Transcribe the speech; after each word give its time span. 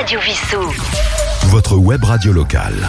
Radio 0.00 0.18
Vissou. 0.20 0.62
Votre 1.48 1.76
web 1.76 2.02
radio 2.04 2.32
locale. 2.32 2.88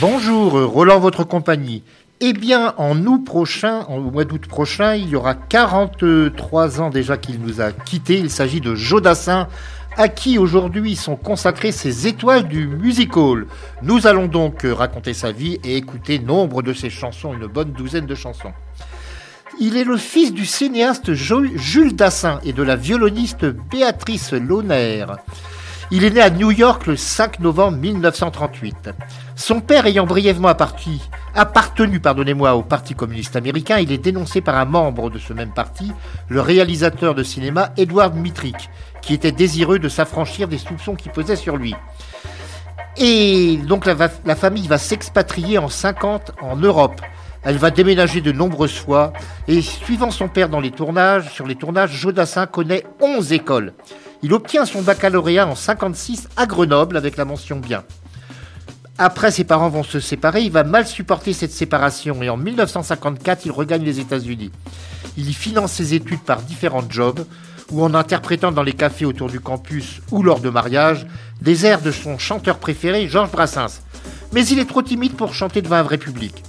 Bonjour, 0.00 0.52
Roland, 0.52 1.00
votre 1.00 1.24
compagnie. 1.24 1.82
Eh 2.20 2.32
bien, 2.32 2.74
en 2.76 2.96
août 3.06 3.24
prochain, 3.24 3.80
en 3.88 3.98
mois 3.98 4.24
d'août 4.24 4.46
prochain, 4.46 4.94
il 4.94 5.08
y 5.08 5.16
aura 5.16 5.34
43 5.34 6.80
ans 6.80 6.90
déjà 6.90 7.16
qu'il 7.16 7.40
nous 7.40 7.60
a 7.60 7.72
quittés. 7.72 8.20
Il 8.20 8.30
s'agit 8.30 8.60
de 8.60 8.76
Jodassin, 8.76 9.48
à 9.96 10.06
qui 10.06 10.38
aujourd'hui 10.38 10.94
sont 10.94 11.16
consacrées 11.16 11.72
ces 11.72 12.06
étoiles 12.06 12.46
du 12.46 12.68
music 12.68 13.16
hall. 13.16 13.48
Nous 13.82 14.06
allons 14.06 14.28
donc 14.28 14.64
raconter 14.64 15.14
sa 15.14 15.32
vie 15.32 15.58
et 15.64 15.76
écouter 15.76 16.20
nombre 16.20 16.62
de 16.62 16.72
ses 16.72 16.88
chansons, 16.88 17.34
une 17.34 17.48
bonne 17.48 17.72
douzaine 17.72 18.06
de 18.06 18.14
chansons. 18.14 18.52
Il 19.58 19.76
est 19.76 19.84
le 19.84 19.96
fils 19.96 20.32
du 20.32 20.46
cinéaste 20.46 21.14
Jules 21.14 21.96
Dassin 21.96 22.38
et 22.44 22.52
de 22.52 22.62
la 22.62 22.76
violoniste 22.76 23.44
Béatrice 23.44 24.32
Launer. 24.32 25.06
Il 25.94 26.04
est 26.04 26.10
né 26.10 26.22
à 26.22 26.30
New 26.30 26.50
York 26.50 26.86
le 26.86 26.96
5 26.96 27.40
novembre 27.40 27.76
1938. 27.76 28.88
Son 29.36 29.60
père 29.60 29.84
ayant 29.84 30.06
brièvement 30.06 30.48
appartenu 30.48 32.00
pardonnez-moi, 32.00 32.54
au 32.54 32.62
Parti 32.62 32.94
communiste 32.94 33.36
américain, 33.36 33.76
il 33.78 33.92
est 33.92 33.98
dénoncé 33.98 34.40
par 34.40 34.56
un 34.56 34.64
membre 34.64 35.10
de 35.10 35.18
ce 35.18 35.34
même 35.34 35.52
parti, 35.52 35.92
le 36.30 36.40
réalisateur 36.40 37.14
de 37.14 37.22
cinéma 37.22 37.74
Edward 37.76 38.16
Mitrick, 38.16 38.70
qui 39.02 39.12
était 39.12 39.32
désireux 39.32 39.78
de 39.78 39.90
s'affranchir 39.90 40.48
des 40.48 40.56
soupçons 40.56 40.94
qui 40.94 41.10
pesaient 41.10 41.36
sur 41.36 41.58
lui. 41.58 41.74
Et 42.96 43.58
donc 43.58 43.84
la, 43.84 43.94
la 44.24 44.34
famille 44.34 44.68
va 44.68 44.78
s'expatrier 44.78 45.58
en 45.58 45.68
50 45.68 46.32
en 46.40 46.56
Europe. 46.56 47.02
Elle 47.42 47.58
va 47.58 47.70
déménager 47.70 48.22
de 48.22 48.32
nombreuses 48.32 48.78
fois 48.78 49.12
et 49.46 49.60
suivant 49.60 50.10
son 50.10 50.28
père 50.28 50.48
dans 50.48 50.60
les 50.60 50.70
tournages, 50.70 51.30
sur 51.30 51.46
les 51.46 51.56
tournages, 51.56 51.92
Jodassin 51.92 52.46
connaît 52.46 52.84
11 52.98 53.34
écoles. 53.34 53.74
Il 54.24 54.32
obtient 54.32 54.64
son 54.64 54.82
baccalauréat 54.82 55.48
en 55.48 55.56
56 55.56 56.28
à 56.36 56.46
Grenoble 56.46 56.96
avec 56.96 57.16
la 57.16 57.24
mention 57.24 57.58
bien. 57.58 57.82
Après, 58.96 59.32
ses 59.32 59.42
parents 59.42 59.68
vont 59.68 59.82
se 59.82 59.98
séparer, 59.98 60.42
il 60.42 60.52
va 60.52 60.62
mal 60.62 60.86
supporter 60.86 61.32
cette 61.32 61.50
séparation 61.50 62.22
et 62.22 62.28
en 62.28 62.36
1954, 62.36 63.46
il 63.46 63.50
regagne 63.50 63.82
les 63.82 63.98
États-Unis. 63.98 64.52
Il 65.16 65.28
y 65.28 65.32
finance 65.32 65.72
ses 65.72 65.94
études 65.94 66.20
par 66.20 66.42
différents 66.42 66.88
jobs 66.88 67.24
ou 67.72 67.82
en 67.82 67.94
interprétant 67.94 68.52
dans 68.52 68.62
les 68.62 68.74
cafés 68.74 69.06
autour 69.06 69.28
du 69.28 69.40
campus 69.40 70.00
ou 70.12 70.22
lors 70.22 70.38
de 70.38 70.50
mariages 70.50 71.06
des 71.40 71.66
airs 71.66 71.80
de 71.80 71.90
son 71.90 72.16
chanteur 72.18 72.58
préféré, 72.58 73.08
Georges 73.08 73.32
Brassens. 73.32 73.80
Mais 74.32 74.46
il 74.46 74.60
est 74.60 74.68
trop 74.68 74.82
timide 74.82 75.16
pour 75.16 75.34
chanter 75.34 75.62
devant 75.62 75.76
un 75.76 75.82
vrai 75.82 75.98
public. 75.98 76.44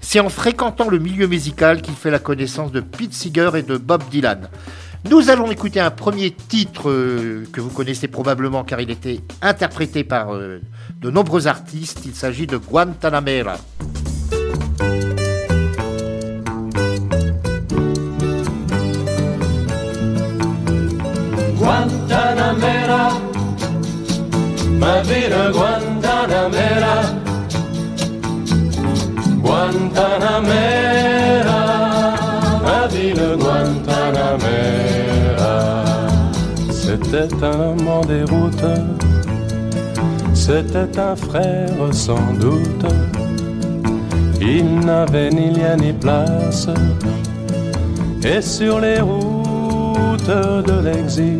C'est 0.00 0.20
en 0.20 0.28
fréquentant 0.28 0.88
le 0.88 1.00
milieu 1.00 1.26
musical 1.26 1.82
qu'il 1.82 1.94
fait 1.94 2.12
la 2.12 2.20
connaissance 2.20 2.70
de 2.70 2.80
Pete 2.80 3.14
Seeger 3.14 3.50
et 3.56 3.62
de 3.62 3.76
Bob 3.76 4.04
Dylan. 4.10 4.48
Nous 5.04 5.30
allons 5.30 5.50
écouter 5.50 5.80
un 5.80 5.90
premier 5.90 6.30
titre 6.32 6.90
euh, 6.90 7.44
que 7.52 7.60
vous 7.60 7.70
connaissez 7.70 8.08
probablement 8.08 8.64
car 8.64 8.80
il 8.80 8.90
était 8.90 9.20
interprété 9.42 10.02
par 10.04 10.34
euh, 10.34 10.60
de 11.00 11.10
nombreux 11.10 11.46
artistes. 11.46 12.02
Il 12.06 12.14
s'agit 12.14 12.46
de 12.46 12.56
Guantanamera. 12.56 13.58
Guantanamera, 21.58 23.12
ma 24.78 25.02
Guantanamera. 25.52 27.02
Guantanamera, 29.42 30.88
ville 32.90 33.36
Guantanamera. 33.38 34.75
C'était 36.98 37.44
un 37.44 37.78
amant 37.78 38.00
des 38.00 38.22
routes, 38.22 38.64
c'était 40.32 40.98
un 40.98 41.14
frère 41.14 41.68
sans 41.92 42.32
doute. 42.40 42.86
Il 44.40 44.80
n'avait 44.80 45.28
ni 45.28 45.50
lien 45.50 45.76
ni 45.76 45.92
place, 45.92 46.68
et 48.24 48.40
sur 48.40 48.80
les 48.80 49.00
routes 49.00 50.26
de 50.26 50.80
l'exil, 50.82 51.38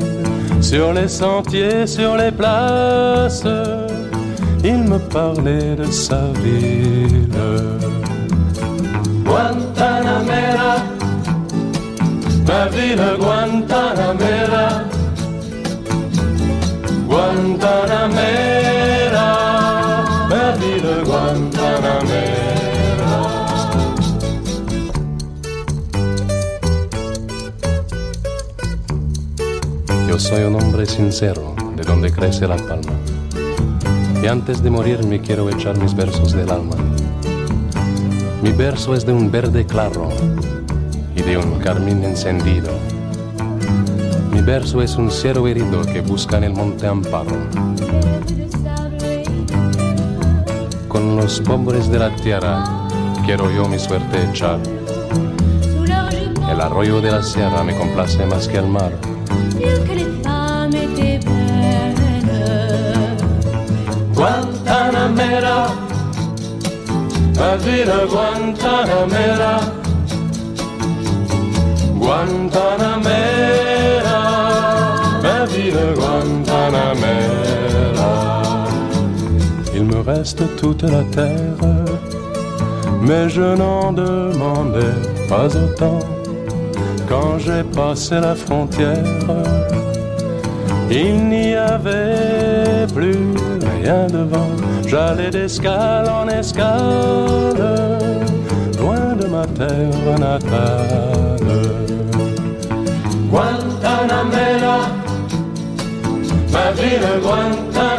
sur 0.60 0.92
les 0.92 1.08
sentiers, 1.08 1.86
sur 1.86 2.19
les 2.19 2.31
places, 2.31 3.44
il 4.62 4.84
me 4.84 4.98
parlait 4.98 5.75
de 5.75 5.91
sa 5.91 6.20
ville. 6.44 7.31
Guantanamera, 9.25 10.76
ma 12.47 12.66
ville 12.66 13.16
Guantanamera, 13.19 14.95
Guantanamera, 17.16 19.28
ville 20.60 20.97
Guantanamera. 21.04 23.12
Yo 30.06 30.19
soy 30.19 30.43
un 30.43 30.56
hombre 30.56 30.84
sincero, 30.84 31.55
de 31.75 31.84
donde 31.84 32.12
crece 32.12 32.47
la 32.47 32.56
palma. 32.56 32.93
Y 34.22 34.26
antes 34.26 34.62
de 34.62 34.71
morir 34.71 35.03
me 35.06 35.22
quiero 35.22 35.49
echar 35.49 35.78
mis 35.78 35.94
versos 35.94 36.32
del 36.32 36.50
alma 36.50 36.76
mi 38.47 38.53
verso 38.53 38.94
es 38.94 39.05
de 39.05 39.12
un 39.12 39.28
verde 39.28 39.66
claro 39.66 40.09
y 41.16 41.22
de 41.22 41.37
un 41.37 41.59
carmín 41.59 42.05
encendido. 42.05 42.71
Mi 44.46 44.52
verso 44.52 44.80
es 44.80 44.94
un 44.94 45.10
cielo 45.10 45.48
herido 45.48 45.82
que 45.82 46.02
busca 46.02 46.36
en 46.36 46.44
el 46.44 46.52
monte 46.52 46.86
amparo. 46.86 47.36
Con 50.86 51.16
los 51.16 51.40
pobres 51.40 51.90
de 51.90 51.98
la 51.98 52.14
tierra 52.14 52.62
quiero 53.24 53.50
yo 53.50 53.66
mi 53.68 53.76
suerte 53.76 54.22
echar. 54.30 54.60
El 56.48 56.60
arroyo 56.60 57.00
de 57.00 57.10
la 57.10 57.24
sierra 57.24 57.64
me 57.64 57.76
complace 57.76 58.24
más 58.24 58.46
que 58.46 58.58
el 58.58 58.68
mar. 58.68 58.92
Guantanamera 64.14 65.66
la 67.34 67.56
ville 67.56 68.06
Guantanamera, 68.08 69.58
Guantanamera, 71.98 73.66
Il 79.75 79.84
me 79.84 80.00
reste 80.00 80.42
toute 80.56 80.82
la 80.82 81.03
terre, 81.04 81.60
mais 83.03 83.28
je 83.28 83.42
n'en 83.42 83.92
demandais 83.92 84.97
pas 85.28 85.47
autant. 85.47 86.00
Quand 87.09 87.38
j'ai 87.38 87.62
passé 87.62 88.14
la 88.20 88.34
frontière, 88.34 89.04
il 90.91 91.28
n'y 91.28 91.54
avait 91.54 92.87
plus 92.94 93.34
rien 93.81 94.06
devant 94.06 94.50
J'allais 94.87 95.31
d'escale 95.31 96.08
en 96.08 96.28
escale, 96.28 97.75
loin 98.78 99.14
de 99.20 99.26
ma 99.26 99.47
terre 99.47 100.19
natale. 100.19 101.37
Ma 106.86 106.94
ville 106.94 107.95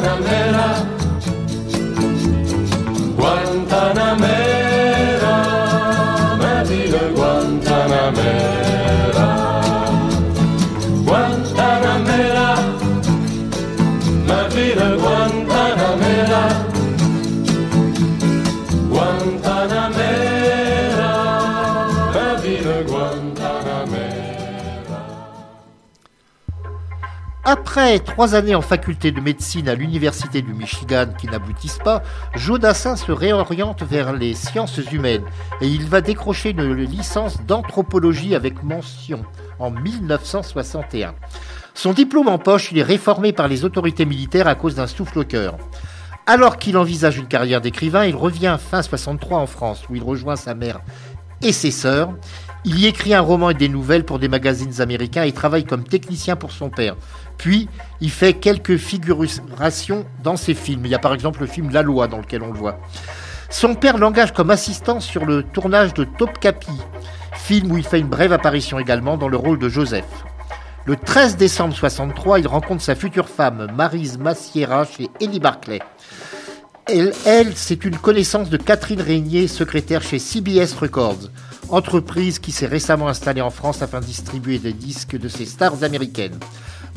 Après 27.77 28.00
trois 28.00 28.33
années 28.33 28.56
en 28.56 28.63
faculté 28.63 29.12
de 29.12 29.21
médecine 29.21 29.69
à 29.69 29.75
l'université 29.75 30.41
du 30.41 30.51
Michigan 30.51 31.09
qui 31.15 31.27
n'aboutissent 31.27 31.77
pas, 31.77 32.01
Jodassin 32.33 32.95
se 32.95 33.12
réoriente 33.12 33.83
vers 33.83 34.13
les 34.13 34.33
sciences 34.33 34.79
humaines 34.91 35.25
et 35.62 35.68
il 35.68 35.85
va 35.85 36.01
décrocher 36.01 36.50
une 36.57 36.74
licence 36.74 37.39
d'anthropologie 37.45 38.33
avec 38.33 38.63
mention 38.63 39.21
en 39.59 39.69
1961. 39.69 41.13
Son 41.75 41.94
diplôme 41.94 42.29
en 42.29 42.39
poche, 42.39 42.71
il 42.71 42.79
est 42.79 42.83
réformé 42.83 43.31
par 43.31 43.47
les 43.47 43.63
autorités 43.63 44.07
militaires 44.07 44.47
à 44.47 44.56
cause 44.56 44.74
d'un 44.74 44.88
souffle 44.88 45.19
au 45.19 45.24
cœur. 45.24 45.56
Alors 46.25 46.57
qu'il 46.57 46.77
envisage 46.77 47.19
une 47.19 47.27
carrière 47.27 47.62
d'écrivain, 47.62 48.07
il 48.07 48.15
revient 48.15 48.57
fin 48.59 48.81
63 48.81 49.38
en 49.38 49.45
France 49.45 49.83
où 49.88 49.95
il 49.95 50.01
rejoint 50.01 50.35
sa 50.35 50.56
mère 50.56 50.81
et 51.44 51.51
ses 51.51 51.71
sœurs. 51.71 52.09
Il 52.65 52.79
y 52.79 52.88
écrit 52.88 53.13
un 53.13 53.21
roman 53.21 53.51
et 53.51 53.53
des 53.53 53.69
nouvelles 53.69 54.03
pour 54.03 54.19
des 54.19 54.27
magazines 54.27 54.81
américains 54.81 55.24
et 55.24 55.31
travaille 55.31 55.63
comme 55.63 55.83
technicien 55.83 56.35
pour 56.35 56.51
son 56.51 56.69
père. 56.69 56.95
Puis, 57.38 57.69
il 58.01 58.10
fait 58.10 58.34
quelques 58.34 58.78
figurations 58.78 60.06
dans 60.24 60.38
ses 60.38 60.54
films. 60.54 60.86
Il 60.86 60.92
y 60.92 60.95
a 60.95 61.00
par 61.00 61.13
exemple 61.13 61.42
le 61.42 61.48
film 61.48 61.72
La 61.72 61.81
Loi 61.81 62.07
dans 62.07 62.18
lequel 62.18 62.42
on 62.44 62.51
le 62.51 62.57
voit. 62.57 62.80
Son 63.50 63.75
père 63.75 63.98
l'engage 63.98 64.34
comme 64.34 64.50
assistant 64.50 65.00
sur 65.00 65.25
le 65.25 65.44
tournage 65.44 65.94
de 65.94 66.04
Topkapi, 66.04 66.72
film 67.34 67.72
où 67.72 67.78
il 67.78 67.86
fait 67.86 68.00
une 68.00 68.07
brève 68.07 68.34
apparition 68.34 68.78
également 68.78 69.18
dans 69.18 69.30
le 69.30 69.38
rôle 69.38 69.60
de 69.60 69.69
Joseph. 69.69 70.06
Le 70.86 70.95
13 70.95 71.38
décembre 71.38 71.75
63, 71.75 72.39
il 72.39 72.48
rencontre 72.48 72.81
sa 72.81 72.95
future 72.95 73.30
femme, 73.30 73.68
Marise 73.75 74.18
Massiera, 74.18 74.86
chez 74.86 75.10
Ellie 75.22 75.39
Barclay. 75.39 75.80
Elle, 76.88 77.13
elle 77.25 77.56
c'est 77.56 77.84
une 77.84 77.98
connaissance 77.98 78.50
de 78.50 78.57
Catherine 78.57 79.01
Régnier, 79.01 79.48
secrétaire 79.48 80.01
chez 80.01 80.19
CBS 80.19 80.74
Records, 80.80 81.30
entreprise 81.69 82.39
qui 82.39 82.54
s'est 82.54 82.68
récemment 82.68 83.10
installée 83.10 83.42
en 83.42 83.50
France 83.50 83.81
afin 83.81 84.00
de 84.00 84.06
distribuer 84.06 84.60
des 84.60 84.72
disques 84.72 85.18
de 85.18 85.28
ses 85.28 85.45
stars 85.45 85.84
américaines. 85.84 86.39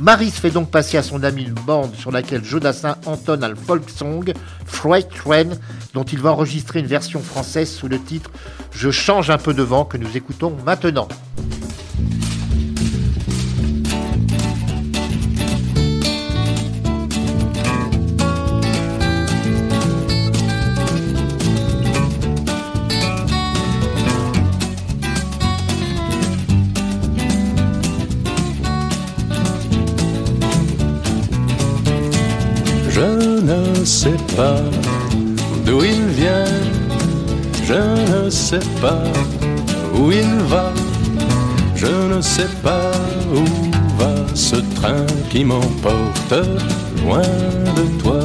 Maris 0.00 0.31
fait 0.31 0.50
donc 0.50 0.70
passer 0.70 0.97
à 0.97 1.02
son 1.02 1.23
ami 1.23 1.43
une 1.43 1.52
bande 1.52 1.94
sur 1.94 2.11
laquelle 2.11 2.43
Jodassin 2.43 2.97
entonne 3.05 3.44
un 3.44 3.55
folk 3.55 3.91
song, 3.91 4.32
Freight 4.64 5.11
Train, 5.11 5.50
dont 5.93 6.05
il 6.05 6.20
va 6.20 6.32
enregistrer 6.32 6.81
une 6.81 6.87
version 6.87 7.20
française 7.20 7.70
sous 7.70 7.87
le 7.87 8.02
titre 8.02 8.31
Je 8.73 8.91
change 8.91 9.29
un 9.29 9.37
peu 9.37 9.52
de 9.52 9.62
vent 9.62 9.85
que 9.85 9.99
nous 9.99 10.17
écoutons 10.17 10.56
maintenant. 10.64 11.06
Sais 33.91 34.17
pas 34.37 34.63
d'où 35.67 35.83
il 35.83 36.07
vient, 36.21 36.45
je 37.65 37.75
ne 38.25 38.31
sais 38.31 38.67
pas 38.81 39.03
où 39.97 40.13
il 40.13 40.33
va, 40.47 40.73
je 41.75 42.15
ne 42.15 42.21
sais 42.21 42.49
pas 42.63 42.93
où 43.35 43.43
va 43.99 44.15
ce 44.33 44.57
train 44.77 45.05
qui 45.29 45.45
m'emporte 45.45 46.35
loin 47.03 47.31
de 47.77 47.85
toi. 48.01 48.21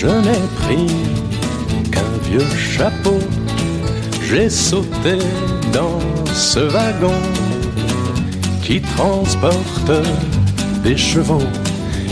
Je 0.00 0.06
n'ai 0.06 0.42
pris 0.60 0.86
qu'un 1.90 2.12
vieux 2.28 2.50
chapeau 2.56 3.19
j'ai 4.30 4.48
sauté 4.48 5.18
dans 5.72 5.98
ce 6.32 6.60
wagon 6.60 7.20
qui 8.62 8.80
transporte 8.80 9.90
des 10.84 10.96
chevaux 10.96 11.42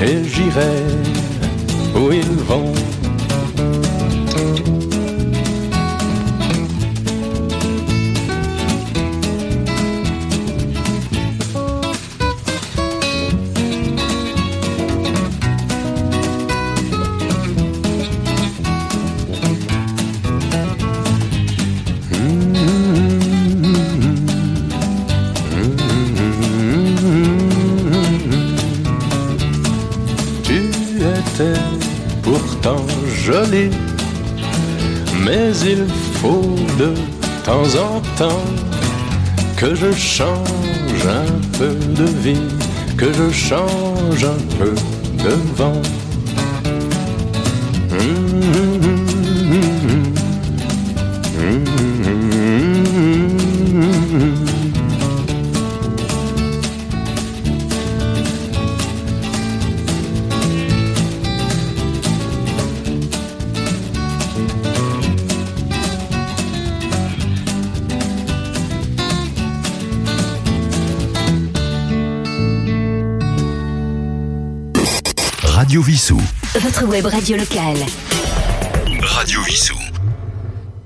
et 0.03 0.25
j'irai 0.25 0.82
où 1.94 2.11
ils 2.11 2.38
vont. 2.49 2.75
Mais 35.22 35.52
il 35.58 35.84
faut 36.14 36.56
de 36.78 36.94
temps 37.44 37.69
en 37.76 38.00
temps 38.16 38.44
que 39.56 39.75
je 39.75 39.92
change 39.92 41.06
un 41.06 41.58
peu 41.58 41.75
de 41.94 42.04
vie, 42.04 42.48
que 42.96 43.12
je 43.12 43.30
change 43.30 44.25
un 44.25 44.56
peu 44.58 44.75
de 45.25 45.34
vent. 45.56 45.82
Radio 75.69 75.82
Vissou. 75.82 76.19
Votre 76.59 76.87
web 76.87 77.05
radio 77.05 77.37
locale. 77.37 77.76
Radio 79.03 79.43
Vissou. 79.43 79.76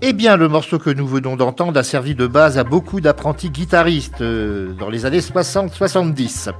Eh 0.00 0.12
bien, 0.12 0.36
le 0.36 0.48
morceau 0.48 0.80
que 0.80 0.90
nous 0.90 1.06
venons 1.06 1.36
d'entendre 1.36 1.78
a 1.78 1.84
servi 1.84 2.16
de 2.16 2.26
base 2.26 2.58
à 2.58 2.64
beaucoup 2.64 3.00
d'apprentis 3.00 3.50
guitaristes 3.50 4.22
euh, 4.22 4.72
dans 4.72 4.90
les 4.90 5.06
années 5.06 5.20
60-70. 5.20 6.50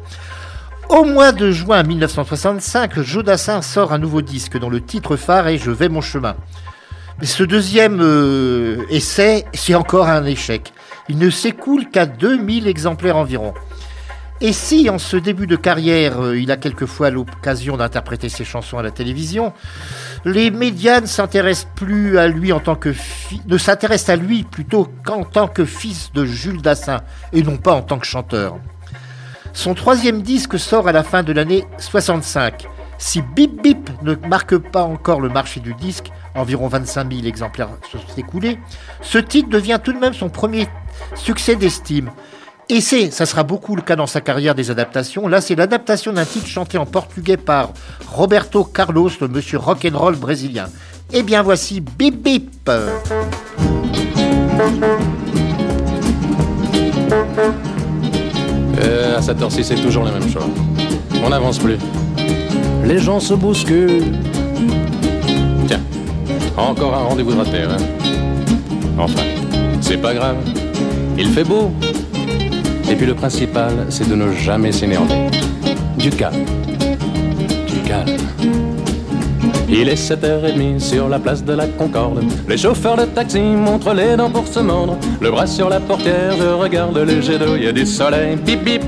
Au 0.89 1.03
mois 1.03 1.33
de 1.33 1.51
juin 1.51 1.83
1965, 1.83 3.01
Jodassin 3.01 3.61
sort 3.61 3.93
un 3.93 3.99
nouveau 3.99 4.23
disque 4.23 4.57
dont 4.57 4.71
le 4.71 4.81
titre 4.81 5.17
phare 5.17 5.49
est 5.49 5.59
Je 5.59 5.73
vais 5.73 5.89
mon 5.89 6.01
chemin. 6.01 6.37
Mais 7.19 7.27
ce 7.27 7.43
deuxième 7.43 7.99
euh, 8.01 8.85
essai, 8.89 9.47
c'est 9.53 9.75
encore 9.75 10.07
un 10.07 10.25
échec. 10.27 10.73
Il 11.09 11.19
ne 11.19 11.29
s'écoule 11.29 11.91
qu'à 11.91 12.07
2000 12.07 12.69
exemplaires 12.69 13.17
environ. 13.17 13.53
Et 14.45 14.53
si, 14.53 14.91
en 14.91 14.99
ce 14.99 15.17
début 15.17 15.47
de 15.47 15.55
carrière, 15.55 16.21
euh, 16.21 16.37
il 16.37 16.51
a 16.51 16.57
quelquefois 16.57 17.11
l'occasion 17.11 17.77
d'interpréter 17.77 18.29
ses 18.29 18.45
chansons 18.45 18.77
à 18.77 18.83
la 18.83 18.91
télévision, 18.91 19.53
les 20.25 20.51
médias 20.51 21.01
ne 21.01 21.07
s'intéressent 21.07 21.69
plus 21.77 22.19
à 22.19 22.27
lui 22.27 22.53
en 22.53 22.59
tant 22.59 22.75
que 22.75 22.93
ne 23.47 23.57
s'intéressent 23.57 24.09
à 24.09 24.17
lui 24.17 24.43
plutôt 24.43 24.89
qu'en 25.05 25.23
tant 25.23 25.47
que 25.47 25.65
fils 25.65 26.11
de 26.13 26.25
Jules 26.25 26.61
Dassin 26.61 27.03
et 27.33 27.45
non 27.45 27.57
pas 27.57 27.73
en 27.73 27.83
tant 27.83 28.01
que 28.01 28.07
chanteur. 28.07 28.57
Son 29.53 29.75
troisième 29.75 30.23
disque 30.23 30.59
sort 30.59 30.89
à 30.89 30.93
la 30.93 31.05
fin 31.05 31.23
de 31.23 31.33
l'année 31.33 31.65
65. 31.79 32.67
Si 32.99 33.23
Bip 33.23 33.63
Bip 33.63 33.91
ne 34.03 34.17
marque 34.27 34.59
pas 34.59 34.83
encore 34.83 35.21
le 35.21 35.29
marché 35.29 35.61
du 35.61 35.73
disque, 35.75 36.11
environ 36.35 36.67
25 36.67 37.13
000 37.13 37.27
exemplaires 37.27 37.69
sont 37.93 37.99
écoulés, 38.17 38.59
ce 39.03 39.19
titre 39.19 39.51
devient 39.51 39.79
tout 39.81 39.93
de 39.93 40.01
même 40.01 40.15
son 40.15 40.31
premier 40.31 40.67
succès 41.15 41.55
d'estime 41.55 42.11
et 42.73 42.81
c'est, 42.81 43.11
ça 43.11 43.27
sera 43.27 43.43
beaucoup 43.43 43.77
le 43.77 43.83
cas 43.83 43.97
dans 43.97 44.07
sa 44.07 44.23
carrière 44.23 44.55
des 44.55 44.71
adaptations. 44.71 45.29
Là, 45.29 45.43
c'est 45.43 45.55
l'adaptation 45.55 46.11
d'un 46.11 46.25
titre 46.25 46.47
chanté 46.47 46.79
en 46.79 46.87
portugais 46.87 47.37
par 47.37 47.75
Roberto 48.11 48.65
Carlos, 48.65 49.11
le 49.21 49.29
monsieur 49.29 49.59
rock'n'roll 49.59 50.17
brésilien. 50.17 50.69
Eh 51.13 51.23
bien, 51.23 51.43
voici 51.43 51.83
Bip 51.83 52.23
Bip. 52.23 52.71
Euh, 52.71 52.89
à 59.19 59.21
cette 59.21 59.43
heure-ci, 59.43 59.63
c'est 59.63 59.75
toujours 59.75 60.05
la 60.05 60.13
même 60.13 60.31
chose. 60.31 60.49
On 61.23 61.29
n'avance 61.29 61.59
plus. 61.59 61.77
Les 62.87 62.99
gens 62.99 63.21
se 63.21 63.35
bousculent. 63.35 64.17
Tiens, 65.67 65.83
encore 66.57 66.95
un 66.95 67.03
rendez-vous 67.03 67.33
de 67.33 67.37
raté, 67.37 67.65
hein. 67.65 67.77
Enfin, 68.99 69.25
c'est 69.83 69.99
pas 69.99 70.15
grave. 70.15 70.37
Il 71.19 71.29
fait 71.29 71.45
beau, 71.45 71.71
et 72.93 72.95
puis 72.95 73.07
le 73.07 73.15
principal, 73.15 73.73
c'est 73.89 74.07
de 74.07 74.15
ne 74.15 74.33
jamais 74.33 74.71
s'énerver. 74.71 75.15
Du 75.97 76.11
calme. 76.11 76.45
Du 77.67 77.79
calme. 77.89 78.19
Il 79.67 79.89
est 79.89 79.95
7h30 79.95 80.79
sur 80.79 81.09
la 81.09 81.19
place 81.19 81.43
de 81.43 81.55
la 81.55 81.67
Concorde. 81.67 82.23
Les 82.47 82.59
chauffeurs 82.59 82.97
de 82.97 83.07
taxi 83.07 83.41
montrent 83.41 83.95
les 83.95 84.15
dents 84.15 84.29
pour 84.29 84.47
se 84.47 84.61
mordre. 84.61 84.99
Le 85.23 85.31
bras 85.31 85.47
sur 85.47 85.71
la 85.71 85.81
portière, 85.81 86.37
je 86.39 86.49
regarde 86.49 86.99
le 86.99 87.23
jet 87.23 87.39
d'eau, 87.39 87.57
il 87.57 87.65
y 87.65 87.67
a 87.67 87.73
du 87.73 87.87
soleil. 87.87 88.37
Bip 88.37 88.63
bip. 88.63 88.83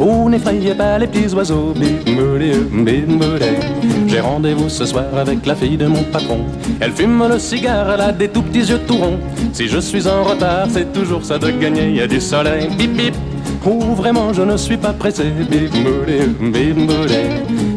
Oh, 0.00 0.28
n'effrayez 0.28 0.74
pas 0.74 0.98
les 0.98 1.06
petits 1.06 1.32
oiseaux. 1.32 1.74
Bip, 1.76 2.04
bip, 2.04 3.08
J'ai 4.08 4.18
rendez-vous 4.18 4.68
ce 4.68 4.84
soir 4.84 5.04
avec 5.16 5.46
la 5.46 5.54
fille 5.54 5.76
de 5.76 5.86
mon 5.86 6.02
patron. 6.02 6.40
Elle 6.80 6.90
fume 6.90 7.28
le 7.28 7.38
cigare, 7.38 7.88
elle 7.94 8.00
a 8.00 8.10
des 8.10 8.28
tout 8.28 8.42
petits 8.42 8.68
yeux 8.70 8.80
tout 8.84 8.96
ronds. 8.96 9.20
Si 9.52 9.68
je 9.68 9.78
suis 9.78 10.08
en 10.08 10.24
retard, 10.24 10.66
c'est 10.70 10.92
toujours 10.92 11.24
ça 11.24 11.38
de 11.38 11.50
gagner. 11.52 11.90
Il 11.90 11.96
y 11.96 12.00
a 12.00 12.08
du 12.08 12.20
soleil. 12.20 12.66
Bip 12.76 12.92
bip. 12.94 13.14
Oh, 13.66 13.94
vraiment, 13.94 14.32
je 14.34 14.42
ne 14.42 14.58
suis 14.58 14.76
pas 14.76 14.92
pressé. 14.92 15.24
Bimboulé, 15.24 16.26
bimboulé. 16.38 17.30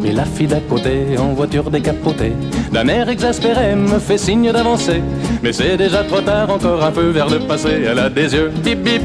Et 0.04 0.12
la 0.12 0.26
fille 0.26 0.48
d'à 0.48 0.60
côté, 0.60 1.18
en 1.18 1.34
voiture 1.34 1.72
décapotée, 1.72 2.34
d'un 2.74 2.88
air 2.90 3.08
exaspéré, 3.08 3.74
me 3.76 3.98
fait 3.98 4.18
signe 4.18 4.52
d'avancer. 4.52 5.02
Mais 5.42 5.54
c'est 5.54 5.78
déjà 5.78 6.04
trop 6.04 6.20
tard, 6.20 6.50
encore 6.50 6.84
un 6.84 6.92
peu 6.92 7.10
vers 7.10 7.30
le 7.30 7.40
passé. 7.40 7.70
Elle 7.90 8.00
a 8.00 8.10
des 8.10 8.34
yeux 8.34 8.52
bip 8.64 8.84
bip. 8.84 9.02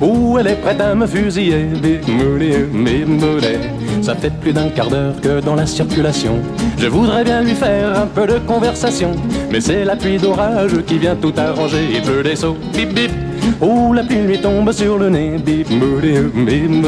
Ou 0.00 0.36
elle 0.38 0.48
est 0.48 0.60
prête 0.60 0.80
à 0.80 0.92
me 0.96 1.06
fusiller. 1.06 1.66
Bimboulé, 1.80 2.66
bimboulé. 2.72 3.58
Ça 4.02 4.16
fait 4.16 4.32
plus 4.40 4.52
d'un 4.52 4.70
quart 4.70 4.90
d'heure 4.90 5.14
que 5.22 5.40
dans 5.40 5.54
la 5.54 5.66
circulation. 5.66 6.40
Je 6.78 6.88
voudrais 6.88 7.22
bien 7.22 7.42
lui 7.42 7.54
faire 7.54 7.96
un 7.96 8.06
peu 8.06 8.26
de 8.26 8.38
conversation. 8.40 9.12
Mais 9.52 9.60
c'est 9.60 9.84
la 9.84 9.94
pluie 9.94 10.18
d'orage 10.18 10.72
qui 10.84 10.98
vient 10.98 11.14
tout 11.14 11.32
arranger. 11.36 11.86
Il 11.94 12.02
pleut 12.02 12.24
des 12.24 12.34
sauts, 12.34 12.56
bip 12.72 12.92
bip. 12.92 13.12
Oh, 13.60 13.92
la 13.94 14.02
pluie 14.02 14.22
lui 14.22 14.40
tombe 14.40 14.72
sur 14.72 14.98
le 14.98 15.10
nez, 15.10 15.38
bip 15.38 15.70
moulé, 15.70 16.20
bip. 16.20 16.86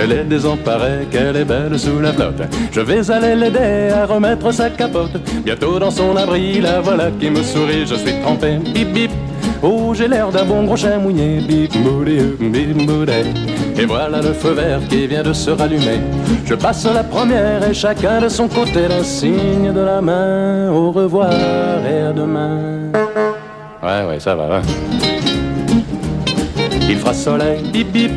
Elle 0.00 0.12
est 0.12 0.24
désemparée, 0.24 1.06
qu'elle 1.10 1.36
est 1.36 1.44
belle 1.44 1.78
sous 1.78 2.00
la 2.00 2.12
flotte. 2.12 2.42
Je 2.70 2.80
vais 2.80 3.10
aller 3.10 3.34
l'aider 3.34 3.90
à 3.92 4.06
remettre 4.06 4.52
sa 4.52 4.70
capote. 4.70 5.16
Bientôt 5.44 5.78
dans 5.78 5.90
son 5.90 6.16
abri, 6.16 6.60
la 6.60 6.80
voilà 6.80 7.10
qui 7.18 7.30
me 7.30 7.42
sourit. 7.42 7.86
Je 7.86 7.94
suis 7.96 8.20
trempé, 8.22 8.58
bip 8.58 8.92
bip. 8.92 9.10
Oh, 9.62 9.92
j'ai 9.94 10.06
l'air 10.06 10.30
d'un 10.30 10.44
bon 10.44 10.64
gros 10.64 10.76
chien 10.76 10.98
mouillé, 10.98 11.40
bip 11.40 11.74
moulé, 11.76 12.22
bip. 12.38 13.10
Et 13.76 13.84
voilà 13.84 14.20
le 14.20 14.32
feu 14.32 14.52
vert 14.52 14.80
qui 14.88 15.06
vient 15.06 15.22
de 15.22 15.32
se 15.32 15.50
rallumer. 15.50 16.00
Je 16.44 16.54
passe 16.54 16.84
la 16.84 17.02
première 17.02 17.68
et 17.68 17.74
chacun 17.74 18.20
de 18.20 18.28
son 18.28 18.48
côté 18.48 18.88
le 18.88 19.02
signe 19.02 19.72
de 19.72 19.80
la 19.80 20.00
main. 20.00 20.70
Au 20.70 20.90
revoir 20.92 21.32
et 21.32 22.02
à 22.02 22.12
demain. 22.12 22.90
Ouais, 23.82 24.04
ouais, 24.08 24.20
ça 24.20 24.34
va, 24.34 24.48
ouais. 24.48 25.27
Il 26.88 26.96
fera 26.96 27.12
soleil, 27.12 27.62
bip 27.70 27.92
bip. 27.92 28.10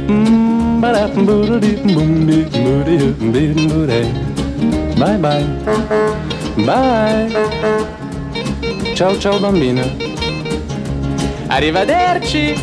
Bye 4.97 5.17
bye, 5.17 5.45
bye. 6.65 7.29
Ciao 8.95 9.15
ciao 9.19 9.39
bambina. 9.39 9.83
Arrivederci. 11.49 12.55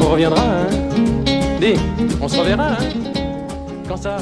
On 0.00 0.12
reviendra, 0.12 0.42
hein 0.42 0.66
Dis, 1.60 1.78
on 2.20 2.28
se 2.28 2.38
reverra, 2.38 2.72
hein 2.72 2.78
Quand 3.88 3.96
ça? 3.96 4.16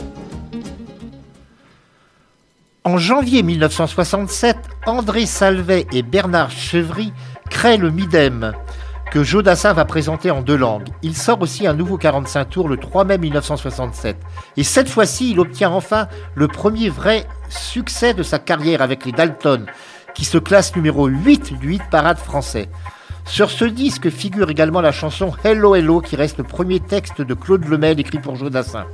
En 2.85 2.99
janvier 2.99 3.43
1967, 3.43 4.57
André 4.87 5.27
Salvet 5.27 5.87
et 5.93 6.03
Bernard 6.03 6.51
Chevry 6.51 7.13
créent 7.51 7.77
le 7.77 7.91
MIDEM, 7.91 8.53
que 9.11 9.25
Jodassin 9.25 9.73
va 9.73 9.85
présenter 9.85 10.31
en 10.31 10.43
deux 10.43 10.57
langues. 10.57 10.89
Il 11.03 11.17
sort 11.17 11.41
aussi 11.41 11.67
un 11.67 11.73
nouveau 11.73 11.97
45 11.97 12.45
tours 12.45 12.69
le 12.69 12.77
3 12.77 13.05
mai 13.05 13.19
1967. 13.19 14.17
Et 14.57 14.65
cette 14.65 14.89
fois-ci, 14.89 15.31
il 15.31 15.41
obtient 15.41 15.71
enfin 15.71 16.09
le 16.35 16.49
premier 16.49 16.91
vrai 16.91 17.27
succès 17.49 18.13
de 18.13 18.23
sa 18.23 18.39
carrière 18.39 18.83
avec 18.83 19.07
les 19.07 19.13
Dalton, 19.13 19.67
qui 20.15 20.25
se 20.25 20.39
classe 20.39 20.77
numéro 20.77 21.07
8 21.07 21.59
du 21.59 21.75
hit 21.75 21.83
parade 21.91 22.19
français. 22.19 22.69
Sur 23.25 23.51
ce 23.51 23.65
disque 23.65 24.11
figure 24.11 24.51
également 24.51 24.81
la 24.81 24.93
chanson 24.93 25.33
Hello 25.45 25.75
Hello, 25.75 26.01
qui 26.01 26.17
reste 26.17 26.39
le 26.39 26.45
premier 26.45 26.81
texte 26.81 27.21
de 27.21 27.35
Claude 27.35 27.67
Lemel 27.67 28.01
écrit 28.01 28.19
pour 28.19 28.37
Jodassin. 28.37 28.87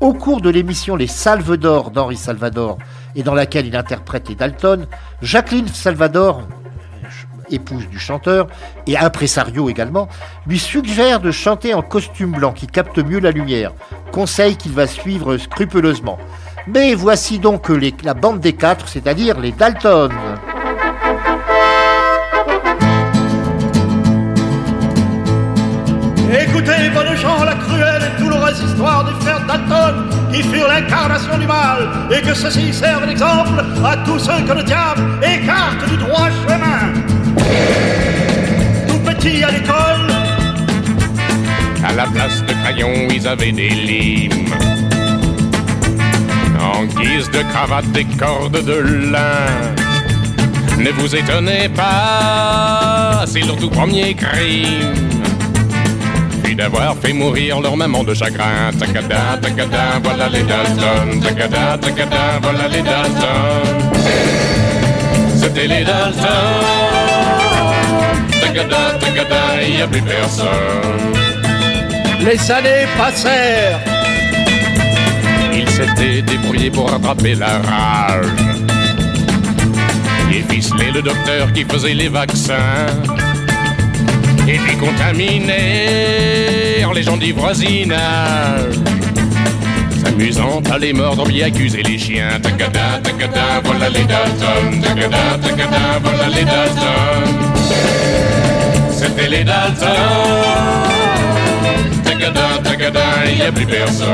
Au 0.00 0.12
cours 0.12 0.40
de 0.40 0.48
l'émission 0.48 0.94
Les 0.94 1.06
Salves 1.06 1.56
d'Or 1.56 1.90
d'Henri 1.90 2.16
Salvador, 2.16 2.78
et 3.16 3.22
dans 3.22 3.34
laquelle 3.34 3.66
il 3.66 3.76
interprète 3.76 4.28
les 4.28 4.36
Dalton, 4.36 4.86
Jacqueline 5.22 5.68
Salvador, 5.68 6.42
épouse 7.50 7.88
du 7.88 7.98
chanteur, 7.98 8.46
et 8.86 8.96
impresario 8.96 9.68
également, 9.68 10.08
lui 10.46 10.58
suggère 10.58 11.20
de 11.20 11.30
chanter 11.30 11.74
en 11.74 11.82
costume 11.82 12.32
blanc 12.32 12.52
qui 12.52 12.66
capte 12.66 12.98
mieux 12.98 13.20
la 13.20 13.30
lumière, 13.30 13.72
conseil 14.12 14.56
qu'il 14.56 14.72
va 14.72 14.86
suivre 14.86 15.36
scrupuleusement. 15.36 16.18
Mais 16.66 16.94
voici 16.94 17.38
donc 17.38 17.70
la 18.04 18.14
bande 18.14 18.40
des 18.40 18.52
quatre, 18.52 18.88
c'est-à-dire 18.88 19.40
les 19.40 19.52
Dalton. 19.52 20.10
Écoutez, 26.30 26.90
bonnes 26.92 27.16
gens, 27.16 27.42
la 27.44 27.54
cruelle 27.54 28.02
et 28.02 28.20
douloureuse 28.20 28.60
histoire 28.62 29.04
des 29.04 29.24
frères 29.24 29.40
Dalton, 29.46 30.10
qui 30.30 30.42
furent 30.42 30.68
l'incarnation 30.68 31.38
du 31.38 31.46
mal, 31.46 31.88
et 32.10 32.20
que 32.20 32.34
ceci 32.34 32.72
serve 32.74 33.06
d'exemple 33.06 33.64
à 33.82 33.96
tous 34.04 34.18
ceux 34.18 34.44
que 34.46 34.52
le 34.52 34.62
diable 34.62 35.02
écarte 35.22 35.88
du 35.88 35.96
droit 35.96 36.28
chemin. 36.46 37.17
Tout 38.88 38.98
petit 39.10 39.42
à 39.44 39.50
l'école, 39.50 40.12
À 41.84 41.92
la 41.94 42.06
place 42.06 42.42
de 42.42 42.52
crayons, 42.62 43.08
ils 43.14 43.26
avaient 43.26 43.52
des 43.52 43.70
limes. 43.70 44.46
En 46.60 46.84
guise 46.84 47.30
de 47.30 47.42
cravate, 47.52 47.90
des 47.92 48.04
cordes 48.04 48.64
de 48.64 48.78
lin. 49.12 49.74
Ne 50.78 50.90
vous 50.90 51.14
étonnez 51.14 51.68
pas, 51.70 53.24
c'est 53.26 53.40
leur 53.40 53.56
tout 53.56 53.68
premier 53.68 54.14
crime. 54.14 54.94
Puis 56.44 56.54
d'avoir 56.54 56.96
fait 56.96 57.12
mourir 57.12 57.60
leur 57.60 57.76
maman 57.76 58.04
de 58.04 58.14
chagrin. 58.14 58.70
Tacada, 58.78 59.38
tacada, 59.42 59.98
voilà 60.02 60.28
les 60.28 60.42
Dalton. 60.42 61.20
Tacada, 61.20 61.78
tacada, 61.78 62.38
voilà 62.40 62.68
les 62.68 62.82
Dalton. 62.82 63.90
C'était 65.36 65.66
les 65.66 65.84
Dalton. 65.84 66.87
Tacada, 68.58 68.98
tacada, 68.98 69.62
y 69.62 69.80
a 69.80 69.86
plus 69.86 70.02
personne. 70.02 70.48
les 72.24 72.50
années 72.50 72.88
passèrent. 72.96 73.78
Il 75.54 75.68
s'était 75.68 76.22
débrouillé 76.22 76.68
pour 76.68 76.90
rattraper 76.90 77.36
la 77.36 77.58
rage. 77.58 78.26
Et 80.32 80.42
ficelé 80.52 80.90
le 80.92 81.02
docteur 81.02 81.52
qui 81.52 81.62
faisait 81.64 81.94
les 81.94 82.08
vaccins. 82.08 82.86
Et 84.48 84.58
puis 84.58 84.76
contaminèrent 84.76 85.52
les 86.92 87.02
gens 87.04 87.16
du 87.16 87.30
voisinage. 87.32 88.74
S'amusant 90.02 90.62
à 90.72 90.78
les 90.78 90.92
mordre, 90.92 91.28
bien 91.28 91.46
accuser 91.46 91.84
les 91.84 91.96
chiens. 91.96 92.40
Tacada, 92.42 92.98
tacada, 93.04 93.60
voilà 93.62 93.88
les 93.88 94.04
Dalton. 94.04 94.80
Tacada, 94.82 95.38
tacada, 95.40 96.00
voilà 96.02 96.28
les 96.28 96.44
Dalton. 96.44 97.48
C'était 98.98 99.28
les 99.28 99.44
Dalton. 99.44 99.86
Tacada, 102.04 102.58
tacada, 102.64 103.00
y 103.38 103.42
a 103.42 103.52
plus 103.52 103.64
personne. 103.64 104.08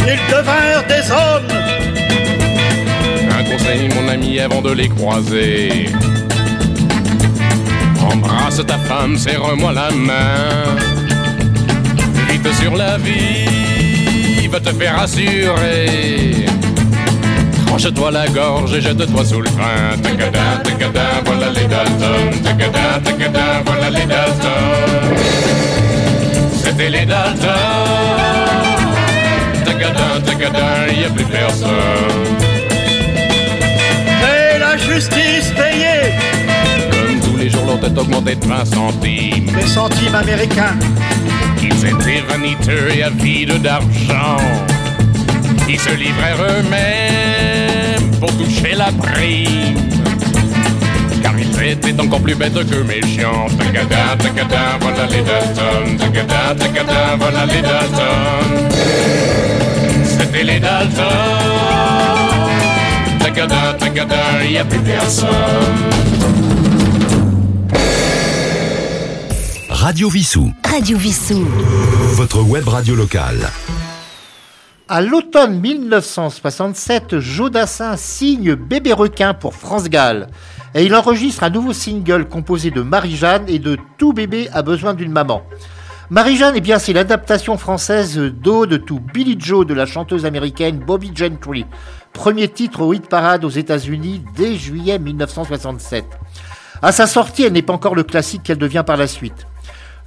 Ils 0.00 0.24
devinrent 0.30 0.86
des 0.86 1.10
hommes. 1.10 1.48
Un 3.38 3.44
conseil, 3.44 3.88
mon 3.94 4.06
ami, 4.06 4.38
avant 4.38 4.60
de 4.60 4.72
les 4.72 4.88
croiser. 4.88 5.88
Embrasse 8.12 8.60
ta 8.66 8.76
femme, 8.76 9.16
serre-moi 9.16 9.72
la 9.72 9.90
main. 9.92 10.76
Vite 12.28 12.52
sur 12.60 12.76
la 12.76 12.98
vie, 12.98 14.46
va 14.48 14.60
te 14.60 14.72
faire 14.74 15.00
assurer. 15.00 16.44
Tranche-toi 17.70 18.10
la 18.10 18.26
gorge 18.26 18.74
et 18.74 18.80
jette-toi 18.80 19.24
sous 19.24 19.40
le 19.40 19.48
frein. 19.48 19.96
Tacada, 20.02 20.60
tacada, 20.64 21.06
voilà 21.24 21.50
les 21.50 21.66
Dalton. 21.68 22.42
Tacada, 22.42 23.00
tacada, 23.04 23.62
voilà 23.64 23.90
les 23.90 24.06
Dalton. 24.06 25.14
C'était 26.64 26.90
les 26.90 27.06
Dalton. 27.06 27.48
Tacada, 29.64 30.20
tacada, 30.26 30.92
y 31.00 31.04
a 31.04 31.10
plus 31.10 31.24
personne. 31.26 31.70
Et 34.24 34.58
la 34.58 34.76
justice 34.76 35.52
payée 35.56 36.12
Comme 36.90 37.20
tous 37.20 37.36
les 37.38 37.50
jours, 37.50 37.66
leur 37.66 37.78
tête 37.78 37.96
augmentait 37.96 38.34
de 38.34 38.46
20 38.46 38.64
centimes. 38.64 39.46
des 39.46 39.66
centimes 39.68 40.16
américains. 40.16 40.76
Ils 41.62 41.86
étaient 41.86 42.24
vaniteux 42.28 42.88
et 42.96 43.04
avides 43.04 43.62
d'argent. 43.62 44.38
Ils 45.68 45.78
se 45.78 45.94
livrèrent 45.94 46.42
eux-mêmes 46.42 47.59
pour 48.20 48.30
toucher 48.36 48.74
la 48.76 48.92
prime. 48.92 49.74
Car 51.22 51.32
ils 51.38 51.70
étaient 51.70 51.98
encore 52.00 52.20
plus 52.20 52.34
bêtes 52.34 52.52
que 52.52 52.82
méchants. 52.82 53.46
Tacada, 53.58 54.16
tacada, 54.18 54.78
voilà 54.80 55.06
les 55.06 55.22
Dalton. 55.22 55.96
Tacada, 55.98 56.54
tacada, 56.58 57.16
voilà 57.18 57.46
les 57.46 57.62
Dalton. 57.62 58.68
C'était 60.04 60.44
les 60.44 60.60
Dalton. 60.60 61.04
Tacada, 63.18 63.74
tacada, 63.78 64.44
y 64.48 64.58
a 64.58 64.64
plus 64.64 64.80
personne. 64.80 65.28
Radio 69.70 70.10
Vissou. 70.10 70.52
Radio 70.70 70.98
Vissou. 70.98 71.46
Votre 72.14 72.42
web 72.42 72.68
radio 72.68 72.94
locale. 72.94 73.50
À 74.92 75.02
l'automne 75.02 75.60
1967, 75.60 77.20
Jodassin 77.20 77.96
signe 77.96 78.56
Bébé 78.56 78.92
Requin 78.92 79.34
pour 79.34 79.54
France 79.54 79.84
Gall. 79.84 80.26
et 80.74 80.84
il 80.84 80.96
enregistre 80.96 81.44
un 81.44 81.50
nouveau 81.50 81.72
single 81.72 82.26
composé 82.26 82.72
de 82.72 82.82
Marie-Jeanne 82.82 83.44
et 83.46 83.60
de 83.60 83.78
Tout 83.98 84.12
bébé 84.12 84.48
a 84.52 84.62
besoin 84.62 84.94
d'une 84.94 85.12
maman. 85.12 85.42
Marie-Jeanne, 86.10 86.54
eh 86.56 86.60
bien, 86.60 86.80
c'est 86.80 86.92
l'adaptation 86.92 87.56
française 87.56 88.18
d'Ode 88.18 88.84
to 88.84 88.98
Billy 88.98 89.36
Joe 89.38 89.64
de 89.64 89.74
la 89.74 89.86
chanteuse 89.86 90.26
américaine 90.26 90.80
Bobby 90.80 91.12
Gentry. 91.14 91.66
Premier 92.12 92.48
titre 92.48 92.80
au 92.80 92.92
hit 92.92 93.08
parade 93.08 93.44
aux 93.44 93.48
États-Unis 93.48 94.24
dès 94.34 94.56
juillet 94.56 94.98
1967. 94.98 96.04
À 96.82 96.90
sa 96.90 97.06
sortie, 97.06 97.44
elle 97.44 97.52
n'est 97.52 97.62
pas 97.62 97.74
encore 97.74 97.94
le 97.94 98.02
classique 98.02 98.42
qu'elle 98.42 98.58
devient 98.58 98.82
par 98.84 98.96
la 98.96 99.06
suite. 99.06 99.46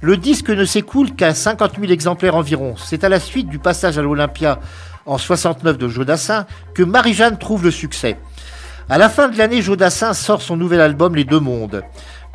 Le 0.04 0.18
disque 0.18 0.50
ne 0.50 0.66
s'écoule 0.66 1.14
qu'à 1.14 1.32
50 1.32 1.80
000 1.80 1.90
exemplaires 1.90 2.36
environ. 2.36 2.74
C'est 2.76 3.04
à 3.04 3.08
la 3.08 3.18
suite 3.18 3.48
du 3.48 3.58
passage 3.58 3.96
à 3.96 4.02
l'Olympia 4.02 4.60
en 5.06 5.16
69 5.16 5.78
de 5.78 5.88
Jodassin 5.88 6.44
que 6.74 6.82
Marie-Jeanne 6.82 7.38
trouve 7.38 7.64
le 7.64 7.70
succès. 7.70 8.18
À 8.90 8.98
la 8.98 9.08
fin 9.08 9.30
de 9.30 9.38
l'année, 9.38 9.62
Jodassin 9.62 10.12
sort 10.12 10.42
son 10.42 10.58
nouvel 10.58 10.82
album 10.82 11.16
Les 11.16 11.24
Deux 11.24 11.40
Mondes 11.40 11.84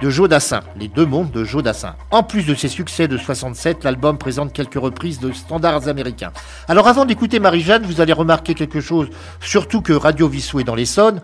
de 0.02 0.10
Jodassin, 0.10 0.62
Les 0.80 0.88
Deux 0.88 1.06
Mondes 1.06 1.30
de 1.30 1.44
Jodassin. 1.44 1.94
En 2.10 2.24
plus 2.24 2.44
de 2.44 2.56
ses 2.56 2.70
succès 2.70 3.08
de 3.08 3.18
67, 3.18 3.84
l'album 3.84 4.18
présente 4.18 4.52
quelques 4.52 4.74
reprises 4.74 5.20
de 5.20 5.32
standards 5.32 5.88
américains. 5.88 6.32
Alors 6.68 6.88
avant 6.88 7.06
d'écouter 7.06 7.40
Marie-Jeanne, 7.40 7.84
vous 7.84 8.02
allez 8.02 8.14
remarquer 8.14 8.56
quelque 8.56 8.82
chose, 8.82 9.10
surtout 9.42 9.82
que 9.82 9.94
Radio 9.94 10.28
Vissou 10.28 10.60
est 10.60 10.64
dans 10.64 10.74
l'Essonne. 10.74 11.22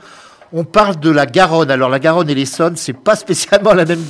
On 0.53 0.63
parle 0.63 0.99
de 0.99 1.09
la 1.09 1.25
Garonne. 1.25 1.71
Alors 1.71 1.89
la 1.89 1.99
Garonne 1.99 2.29
et 2.29 2.35
l'Essonne, 2.35 2.75
c'est 2.77 2.93
pas 2.93 3.15
spécialement 3.15 3.73
la 3.73 3.83
même 3.83 4.03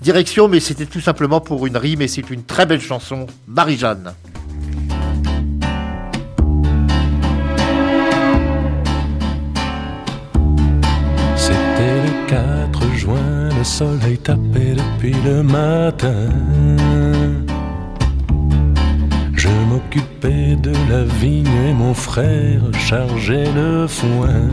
direction, 0.00 0.48
mais 0.48 0.60
c'était 0.60 0.86
tout 0.86 1.00
simplement 1.00 1.40
pour 1.40 1.66
une 1.66 1.76
rime 1.76 2.02
et 2.02 2.08
c'est 2.08 2.30
une 2.30 2.44
très 2.44 2.66
belle 2.66 2.80
chanson, 2.80 3.26
Marie-Jeanne. 3.46 4.14
C'était 11.36 12.02
le 12.06 12.28
4 12.28 12.92
juin, 12.96 13.48
le 13.56 13.64
soleil 13.64 14.18
tapait 14.18 14.74
depuis 14.74 15.14
le 15.24 15.42
matin. 15.42 16.28
Je 19.34 19.48
m'occupais 19.48 20.56
de 20.56 20.72
la 20.90 21.04
vigne 21.04 21.46
et 21.68 21.72
mon 21.72 21.94
frère 21.94 22.60
chargeait 22.78 23.50
le 23.54 23.86
foin. 23.86 24.48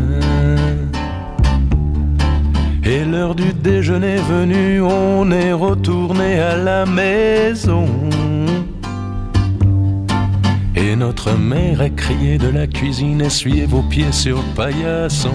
Et 2.89 3.03
l'heure 3.03 3.36
du 3.36 3.51
déjeuner 3.51 4.15
venue, 4.15 4.82
on 4.82 5.29
est 5.29 5.51
retourné 5.51 6.39
à 6.39 6.56
la 6.56 6.86
maison. 6.86 7.86
Et 10.74 10.96
notre 10.96 11.34
mère 11.34 11.82
a 11.82 11.89
crié 11.89 12.38
de 12.38 12.48
la 12.48 12.65
cuisine, 12.65 13.22
essuyez 13.22 13.65
vos 13.65 13.82
pieds 13.82 14.13
sur 14.13 14.38
le 14.38 14.44
paillasson. 14.56 15.34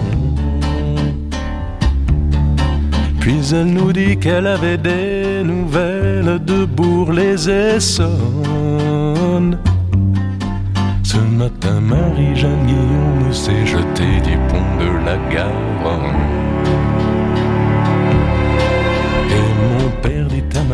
Puis 3.19 3.53
elle 3.53 3.67
nous 3.67 3.93
dit 3.93 4.17
qu'elle 4.17 4.47
avait 4.47 4.79
des 4.79 5.43
nouvelles 5.43 6.43
de 6.43 6.65
Bourg-les-Essonnes. 6.65 9.59
Ce 11.03 11.17
matin, 11.17 11.81
Marie-Jeanne 11.81 12.65
Guillaume 12.65 13.31
s'est 13.31 13.67
jetée 13.67 14.21
du 14.25 14.39
pont 14.49 14.75
de 14.79 14.87
la 15.05 15.17
Garonne. 15.31 16.52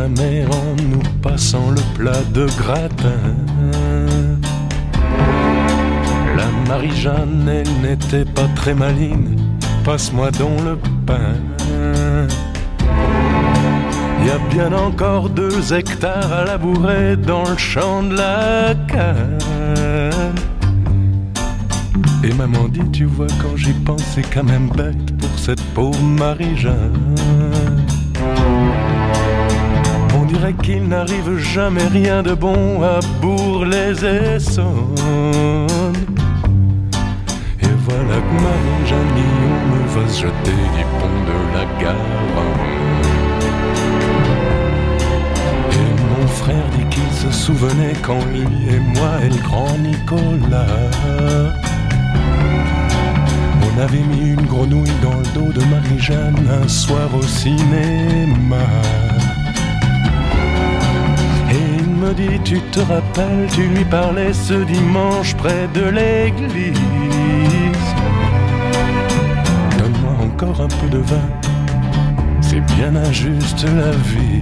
Mère 0.09 0.47
en 0.51 0.75
nous 0.81 1.03
passant 1.21 1.71
le 1.71 1.81
plat 1.95 2.21
de 2.33 2.45
gratin. 2.57 3.35
La 6.35 6.47
Marie-Jeanne, 6.67 7.47
elle 7.47 7.89
n'était 7.89 8.25
pas 8.25 8.47
très 8.55 8.73
maligne, 8.73 9.35
passe-moi 9.83 10.31
donc 10.31 10.61
le 10.63 10.77
pain. 11.05 11.35
Y 14.25 14.29
a 14.31 14.37
bien 14.49 14.73
encore 14.73 15.29
deux 15.29 15.73
hectares 15.73 16.31
à 16.31 16.45
labourer 16.45 17.15
dans 17.15 17.49
le 17.49 17.57
champ 17.57 18.03
de 18.03 18.15
la 18.15 18.75
canne. 18.87 19.37
Et 22.23 22.33
maman 22.33 22.67
dit, 22.67 22.81
tu 22.91 23.05
vois, 23.05 23.27
quand 23.41 23.55
j'y 23.55 23.71
pense, 23.71 24.03
c'est 24.13 24.29
quand 24.29 24.43
même 24.43 24.69
bête 24.75 25.17
pour 25.17 25.39
cette 25.39 25.63
pauvre 25.73 26.01
Marie-Jeanne. 26.03 27.15
Dirait 30.39 30.53
qu'il 30.63 30.87
n'arrive 30.87 31.37
jamais 31.37 31.87
rien 31.87 32.23
de 32.23 32.33
bon 32.33 32.81
à 32.81 33.01
Bourg-les-Essonnes. 33.19 34.95
Et 37.61 37.67
voilà 37.85 38.15
que 38.15 38.35
Marie-Jeanne 38.45 39.11
Guillaume 39.15 39.85
va 39.95 40.07
se 40.07 40.21
jeter 40.21 40.61
du 40.77 40.83
pont 40.97 41.19
de 41.27 41.37
la 41.53 41.65
Garonne. 41.81 43.03
Et 45.73 45.91
mon 46.21 46.27
frère 46.27 46.67
dit 46.77 46.85
qu'il 46.89 47.11
se 47.11 47.31
souvenait 47.37 47.95
quand 48.01 48.23
lui 48.31 48.47
et 48.73 48.79
moi 48.79 49.19
et 49.21 49.29
le 49.29 49.41
grand 49.43 49.77
Nicolas 49.77 50.89
On 53.61 53.81
avait 53.81 54.05
mis 54.15 54.29
une 54.29 54.45
grenouille 54.45 54.99
dans 55.01 55.17
le 55.17 55.27
dos 55.33 55.51
de 55.51 55.65
Marie-Jeanne 55.65 56.47
un 56.63 56.67
soir 56.69 57.09
au 57.13 57.23
cinéma 57.23 58.67
dit 62.13 62.39
tu 62.43 62.59
te 62.71 62.79
rappelles, 62.79 63.47
tu 63.53 63.63
lui 63.63 63.85
parlais 63.85 64.33
ce 64.33 64.65
dimanche 64.65 65.35
près 65.35 65.67
de 65.73 65.89
l'église 65.89 66.75
Donne-moi 69.77 70.25
encore 70.25 70.61
un 70.61 70.67
peu 70.67 70.89
de 70.89 70.99
vin 70.99 71.29
c'est 72.49 72.61
bien 72.61 72.95
injuste 72.95 73.63
la 73.63 73.91
vie. 73.91 74.41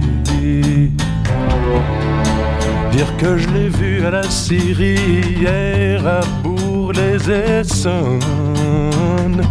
Dire 2.90 3.16
que 3.18 3.36
je 3.36 3.46
l'ai 3.50 3.68
vu 3.68 4.02
à 4.06 4.10
la 4.10 4.22
Syrie 4.22 4.96
hier 5.40 6.06
à 6.06 6.20
Bourg-les-Essonnes. 6.42 9.42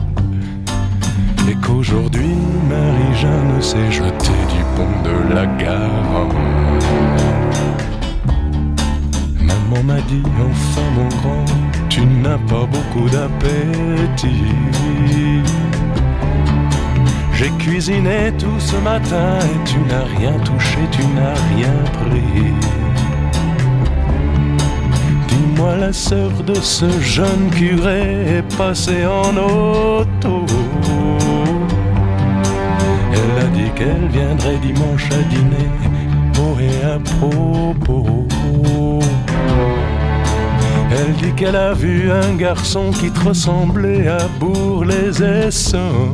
Et 1.48 1.54
qu'aujourd'hui 1.64 2.34
Marie-Jeanne 2.68 3.62
s'est 3.62 3.92
jetée 3.92 4.44
du 4.54 4.64
pont 4.76 5.04
de 5.04 5.36
la 5.36 5.46
Garonne. 5.46 7.37
Maman 9.70 9.84
m'a 9.84 10.02
dit, 10.02 10.24
enfin 10.40 10.82
mon 10.96 11.08
grand, 11.10 11.46
tu 11.90 12.06
n'as 12.06 12.38
pas 12.38 12.66
beaucoup 12.66 13.10
d'appétit. 13.10 14.54
J'ai 17.34 17.50
cuisiné 17.60 18.32
tout 18.38 18.60
ce 18.60 18.78
matin 18.78 19.40
et 19.42 19.68
tu 19.68 19.78
n'as 19.80 20.06
rien 20.18 20.34
touché, 20.40 20.78
tu 20.92 21.02
n'as 21.16 21.36
rien 21.56 21.74
pris. 21.94 22.54
Dis-moi, 25.28 25.76
la 25.76 25.94
sœur 25.94 26.32
de 26.46 26.56
ce 26.56 26.90
jeune 27.02 27.50
curé 27.52 28.38
est 28.38 28.58
passée 28.58 29.06
en 29.06 29.36
auto. 29.36 30.46
Elle 33.14 33.44
a 33.44 33.48
dit 33.50 33.72
qu'elle 33.76 34.08
viendrait 34.12 34.58
dimanche 34.58 35.10
à 35.12 35.22
dîner, 35.24 35.70
pour 36.34 36.60
et 36.60 36.84
à 36.84 37.00
propos. 37.00 38.28
Elle 40.92 41.14
dit 41.14 41.34
qu'elle 41.34 41.56
a 41.56 41.74
vu 41.74 42.12
un 42.12 42.36
garçon 42.36 42.92
qui 42.92 43.10
ressemblait 43.26 44.08
à 44.08 44.28
Bourg-les-Essonnes. 44.40 46.14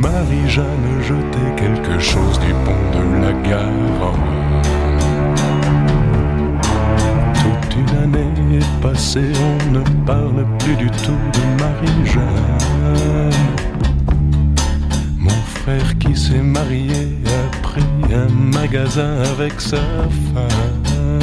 Marie-Jeanne 0.00 1.02
jetait 1.06 1.54
quelque 1.56 1.98
chose 1.98 2.38
du 2.40 2.52
pont 2.64 2.84
de 2.92 3.22
la 3.22 3.32
Garonne. 3.48 4.62
Toute 7.34 7.76
une 7.76 7.96
année 8.02 8.58
est 8.58 8.80
passée, 8.82 9.32
on 9.42 9.72
ne 9.72 9.82
parle 10.06 10.46
plus 10.58 10.76
du 10.76 10.90
tout 10.90 11.22
de 11.32 11.62
Marie-Jeanne. 11.62 13.30
Mon 15.18 15.42
frère 15.54 15.98
qui 15.98 16.16
s'est 16.16 16.42
marié 16.42 17.18
un 18.12 18.28
magasin 18.56 19.22
avec 19.32 19.60
sa 19.60 19.76
femme. 19.76 21.20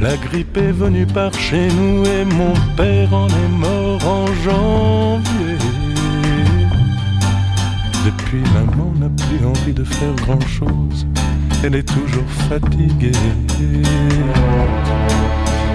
La 0.00 0.16
grippe 0.16 0.56
est 0.56 0.72
venue 0.72 1.06
par 1.06 1.32
chez 1.34 1.68
nous 1.68 2.04
et 2.06 2.24
mon 2.24 2.54
père 2.76 3.12
en 3.12 3.28
est 3.28 3.52
mort 3.58 4.00
en 4.06 4.26
janvier. 4.44 5.58
Depuis, 8.04 8.42
maman 8.54 8.92
n'a 8.98 9.10
plus 9.10 9.46
envie 9.46 9.74
de 9.74 9.84
faire 9.84 10.14
grand 10.16 10.40
chose. 10.46 11.06
Elle 11.62 11.74
est 11.74 11.86
toujours 11.86 12.30
fatiguée. 12.48 13.12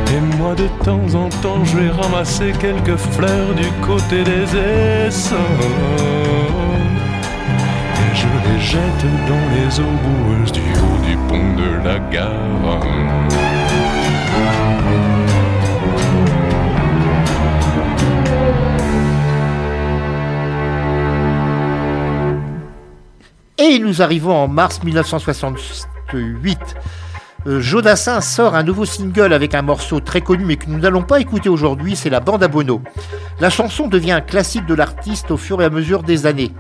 Et 0.08 0.38
moi, 0.38 0.56
de 0.56 0.67
temps 0.84 1.13
en 1.13 1.30
temps, 1.30 1.63
je 1.63 1.78
vais 1.78 1.89
ramasser 1.91 2.52
quelques 2.60 2.98
fleurs 2.98 3.54
du 3.54 3.69
côté 3.86 4.24
des 4.24 5.08
Essonnes 5.08 6.64
je 8.15 8.28
les 8.28 8.60
jette 8.62 9.06
dans 9.28 9.45
les 9.54 9.80
eaux 9.80 10.51
du 10.51 10.62
haut 10.62 10.99
du 11.06 11.17
pont 11.28 11.54
de 11.56 11.84
la 11.84 11.99
gare. 11.99 12.80
Et 23.58 23.80
nous 23.80 24.01
arrivons 24.01 24.34
en 24.34 24.47
mars 24.47 24.82
1968. 24.84 26.60
Euh, 27.47 27.60
Jodassin 27.60 28.21
sort 28.21 28.56
un 28.56 28.63
nouveau 28.63 28.86
single 28.86 29.34
avec 29.34 29.54
un 29.54 29.62
morceau 29.62 29.99
très 29.99 30.21
connu 30.21 30.45
mais 30.45 30.56
que 30.56 30.67
nous 30.67 30.80
n'allons 30.80 31.04
pas 31.04 31.19
écouter 31.19 31.49
aujourd'hui, 31.49 31.95
c'est 31.95 32.10
la 32.10 32.21
bande 32.21 32.43
à 32.43 32.47
Bono. 32.47 32.82
La 33.41 33.49
chanson 33.49 33.88
devient 33.88 34.13
un 34.13 34.21
classique 34.21 34.65
de 34.65 34.73
l'artiste 34.73 35.32
au 35.32 35.38
fur 35.38 35.62
et 35.62 35.65
à 35.65 35.69
mesure 35.69 36.01
des 36.01 36.25
années. 36.25 36.54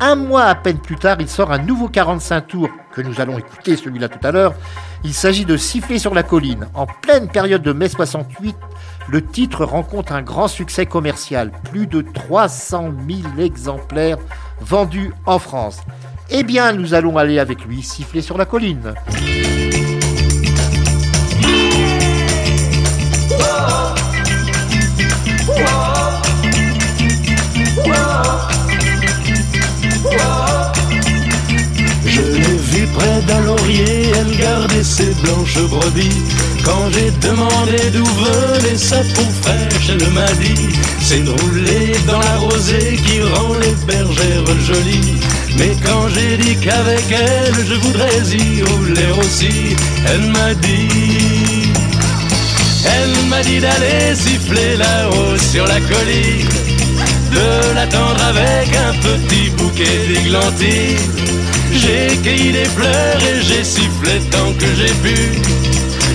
Un 0.00 0.14
mois 0.16 0.44
à 0.44 0.54
peine 0.54 0.78
plus 0.78 0.96
tard, 0.96 1.18
il 1.20 1.28
sort 1.28 1.52
un 1.52 1.58
nouveau 1.58 1.88
45 1.88 2.46
tours 2.48 2.68
que 2.92 3.02
nous 3.02 3.20
allons 3.20 3.38
écouter, 3.38 3.76
celui-là 3.76 4.08
tout 4.08 4.26
à 4.26 4.32
l'heure. 4.32 4.54
Il 5.04 5.14
s'agit 5.14 5.44
de 5.44 5.56
Siffler 5.56 5.98
sur 5.98 6.14
la 6.14 6.22
colline. 6.22 6.66
En 6.74 6.86
pleine 6.86 7.28
période 7.28 7.62
de 7.62 7.72
mai 7.72 7.88
68, 7.88 8.56
le 9.08 9.24
titre 9.24 9.64
rencontre 9.64 10.12
un 10.12 10.22
grand 10.22 10.48
succès 10.48 10.86
commercial. 10.86 11.50
Plus 11.70 11.86
de 11.86 12.02
300 12.02 12.92
000 13.08 13.20
exemplaires 13.38 14.18
vendus 14.60 15.12
en 15.26 15.38
France. 15.38 15.80
Eh 16.30 16.44
bien, 16.44 16.72
nous 16.72 16.94
allons 16.94 17.18
aller 17.18 17.38
avec 17.38 17.64
lui 17.64 17.82
siffler 17.82 18.22
sur 18.22 18.38
la 18.38 18.44
colline. 18.44 18.94
D'un 33.26 33.40
laurier, 33.40 34.10
elle 34.14 34.36
gardait 34.36 34.84
ses 34.84 35.12
blanches 35.22 35.58
brebis. 35.58 36.22
Quand 36.64 36.90
j'ai 36.92 37.10
demandé 37.26 37.78
d'où 37.92 38.04
venait 38.04 38.78
sa 38.78 38.98
peau 38.98 39.26
fraîche, 39.42 39.90
elle 39.90 40.10
m'a 40.10 40.32
dit 40.34 40.68
C'est 41.00 41.24
de 41.24 41.30
rouler 41.30 41.92
dans 42.06 42.18
la 42.18 42.36
rosée 42.36 42.98
qui 43.04 43.20
rend 43.20 43.54
les 43.54 43.74
bergères 43.86 44.60
jolies. 44.60 45.20
Mais 45.58 45.76
quand 45.84 46.08
j'ai 46.08 46.36
dit 46.36 46.56
qu'avec 46.56 47.04
elle 47.10 47.66
je 47.66 47.74
voudrais 47.74 48.22
y 48.32 48.62
rouler 48.62 49.10
aussi, 49.20 49.76
elle 50.06 50.30
m'a 50.30 50.54
dit 50.54 51.72
Elle 52.84 53.28
m'a 53.28 53.42
dit 53.42 53.60
d'aller 53.60 54.14
siffler 54.14 54.76
là-haut 54.76 55.36
sur 55.38 55.66
la 55.66 55.80
colline 55.80 56.48
de 57.32 57.74
l'attendre 57.74 58.22
avec 58.24 58.68
un 58.76 58.92
petit 59.00 59.50
bouquet 59.50 60.06
d'églantines. 60.08 61.51
J'ai 61.72 62.16
cueilli 62.22 62.52
des 62.52 62.64
fleurs 62.64 63.18
et 63.20 63.40
j'ai 63.42 63.64
sifflé 63.64 64.20
tant 64.30 64.52
que 64.54 64.66
j'ai 64.76 64.92
pu. 65.02 65.16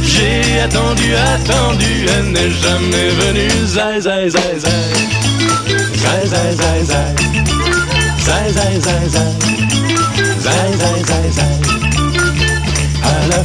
J'ai 0.04 0.62
attendu, 0.62 1.13
attendu, 1.15 2.06
elle 2.17 2.32
n'est 2.32 2.52
jamais 2.52 3.10
venue. 3.22 3.65
Zai, 3.65 4.00
zai, 4.02 4.30
zai, 4.30 4.60
zai. 4.60 4.72
Zai, 5.96 6.26
zai, 6.26 6.56
zai, 6.56 6.86
zai. 6.86 7.15
Zai, 8.20 8.52
zai, 8.52 8.80
zai, 8.80 9.10
zai. 9.10 9.32
Zai, 10.39 11.32
zai. 11.32 11.66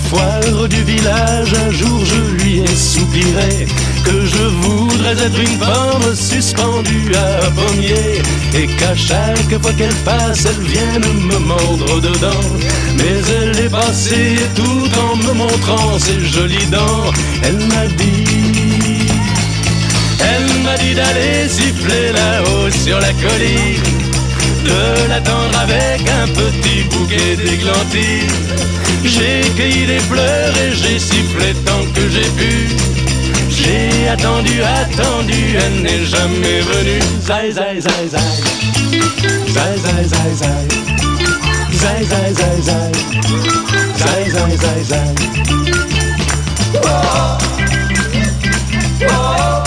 Foire 0.08 0.68
du 0.68 0.82
village, 0.84 1.52
un 1.66 1.70
jour 1.70 2.04
je 2.04 2.42
lui 2.42 2.58
ai 2.60 2.66
soupiré 2.66 3.66
que 4.04 4.26
je 4.26 4.42
voudrais 4.42 5.12
être 5.12 5.38
une 5.38 5.58
pomme 5.58 6.14
suspendue 6.14 7.12
à 7.14 7.46
un 7.46 7.50
pommier 7.50 8.22
et 8.54 8.66
qu'à 8.66 8.94
chaque 8.94 9.62
fois 9.62 9.72
qu'elle 9.72 9.94
passe, 10.04 10.46
elle 10.46 10.64
vienne 10.64 11.26
me 11.26 11.38
mordre 11.38 12.00
dedans. 12.00 12.48
Mais 12.96 13.20
elle 13.40 13.58
est 13.66 13.70
passée 13.70 14.36
tout 14.54 14.88
en 15.00 15.16
me 15.16 15.32
montrant 15.32 15.98
ses 15.98 16.20
jolies 16.20 16.66
dents. 16.66 17.10
Elle 17.42 17.66
m'a 17.68 17.86
dit, 17.96 19.06
elle 20.20 20.62
m'a 20.62 20.76
dit 20.76 20.94
d'aller 20.94 21.48
siffler 21.48 22.12
là-haut 22.12 22.70
sur 22.70 22.98
la 23.00 23.12
colline 23.14 24.01
de 24.64 25.08
l'attendre 25.08 25.58
avec 25.60 26.08
un 26.08 26.26
petit 26.28 26.82
bouquet 26.90 27.36
d'églantines. 27.36 28.36
J'ai 29.04 29.40
cueilli 29.56 29.86
des 29.86 29.98
fleurs 30.00 30.54
et 30.64 30.72
j'ai 30.74 30.98
sifflé 30.98 31.54
tant 31.64 31.84
que 31.94 32.08
j'ai 32.08 32.28
pu. 32.38 32.68
J'ai 33.50 34.08
attendu, 34.08 34.62
attendu, 34.62 35.56
elle 35.56 35.82
n'est 35.82 36.04
jamais 36.04 36.60
venue. 36.60 37.02
Zai, 37.20 37.52
zai, 37.52 37.80
zai, 37.80 38.08
zai. 38.08 38.20
Zai, 39.48 39.76
zai, 39.84 40.04
zai, 40.04 40.34
zai. 40.34 40.68
Zai, 41.72 42.04
zai, 42.04 42.32
zai, 42.34 42.62
zai. 42.62 42.92
Zai, 43.96 44.30
zai, 44.30 44.56
zai, 44.56 44.84
zai. 44.84 45.14
Whoa. 46.82 47.38
Whoa. 49.00 49.62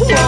Whoa. 0.00 0.27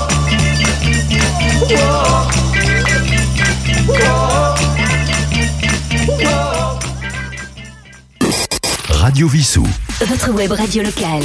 Radio 8.89 9.27
Vissou. 9.27 9.65
Votre 10.05 10.31
web 10.31 10.51
radio 10.51 10.83
locale. 10.83 11.23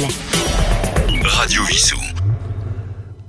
Radio 1.23 1.63
Vissou. 1.63 1.99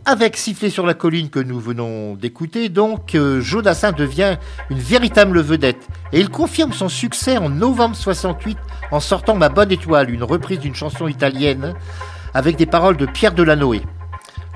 Avec 0.04 0.36
Siffler 0.36 0.70
sur 0.70 0.86
la 0.86 0.94
colline 0.94 1.28
que 1.28 1.40
nous 1.40 1.58
venons 1.58 2.14
d'écouter, 2.14 2.68
donc, 2.68 3.14
euh, 3.14 3.40
Jodassin 3.40 3.92
devient 3.92 4.36
une 4.70 4.78
véritable 4.78 5.40
vedette. 5.40 5.88
Et 6.12 6.20
il 6.20 6.28
confirme 6.30 6.72
son 6.72 6.88
succès 6.88 7.36
en 7.36 7.48
novembre 7.48 7.96
68 7.96 8.56
en 8.90 9.00
sortant 9.00 9.34
Ma 9.34 9.48
bonne 9.48 9.72
étoile, 9.72 10.10
une 10.10 10.22
reprise 10.24 10.60
d'une 10.60 10.74
chanson 10.74 11.08
italienne 11.08 11.74
avec 12.32 12.56
des 12.56 12.66
paroles 12.66 12.96
de 12.96 13.06
Pierre 13.06 13.34
Delanoë. 13.34 13.82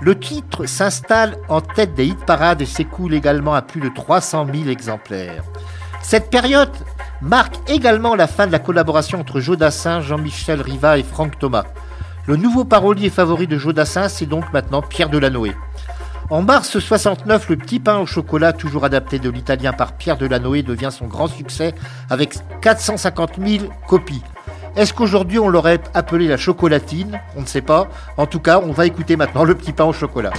Le 0.04 0.18
titre 0.18 0.66
s'installe 0.66 1.36
en 1.48 1.60
tête 1.60 1.94
des 1.94 2.06
hit 2.06 2.18
parades 2.26 2.60
et 2.60 2.66
s'écoule 2.66 3.14
également 3.14 3.54
à 3.54 3.62
plus 3.62 3.80
de 3.80 3.88
300 3.88 4.48
000 4.52 4.68
exemplaires. 4.68 5.44
Cette 6.02 6.28
période 6.28 6.72
marque 7.20 7.54
également 7.70 8.16
la 8.16 8.26
fin 8.26 8.48
de 8.48 8.52
la 8.52 8.58
collaboration 8.58 9.20
entre 9.20 9.38
Jodassin, 9.38 10.00
Jean-Michel 10.00 10.60
Riva 10.60 10.98
et 10.98 11.04
Franck 11.04 11.38
Thomas. 11.38 11.66
Le 12.26 12.34
nouveau 12.34 12.64
parolier 12.64 13.10
favori 13.10 13.46
de 13.46 13.56
Jodassin, 13.58 14.08
c'est 14.08 14.26
donc 14.26 14.52
maintenant 14.52 14.82
Pierre 14.82 15.08
Delanoë. 15.08 15.54
En 16.30 16.42
mars 16.42 16.80
69, 16.80 17.50
le 17.50 17.56
petit 17.56 17.78
pain 17.78 17.98
au 17.98 18.06
chocolat, 18.06 18.52
toujours 18.52 18.84
adapté 18.84 19.20
de 19.20 19.30
l'italien 19.30 19.72
par 19.72 19.92
Pierre 19.92 20.16
Delanoë, 20.16 20.64
devient 20.64 20.90
son 20.90 21.06
grand 21.06 21.28
succès 21.28 21.76
avec 22.10 22.34
450 22.60 23.34
000 23.38 23.66
copies. 23.86 24.22
Est-ce 24.74 24.94
qu'aujourd'hui 24.94 25.38
on 25.38 25.48
l'aurait 25.50 25.80
appelé 25.92 26.26
la 26.26 26.38
chocolatine? 26.38 27.20
On 27.36 27.42
ne 27.42 27.46
sait 27.46 27.60
pas. 27.60 27.88
En 28.16 28.26
tout 28.26 28.40
cas, 28.40 28.58
on 28.64 28.72
va 28.72 28.86
écouter 28.86 29.16
maintenant 29.16 29.44
le 29.44 29.54
petit 29.54 29.72
pain 29.72 29.84
au 29.84 29.92
chocolat. 29.92 30.32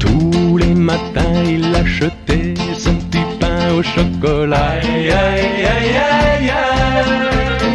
Tous 0.00 0.56
les 0.58 0.74
matins, 0.74 1.44
il 1.46 1.72
achetait 1.76 2.54
son 2.76 2.96
petit 2.96 3.24
pain 3.38 3.72
au 3.72 3.82
chocolat. 3.82 4.70
Aïe, 4.82 5.10
aïe, 5.12 5.64
aïe, 5.64 5.96
aïe, 5.96 6.50
aïe. 6.50 7.70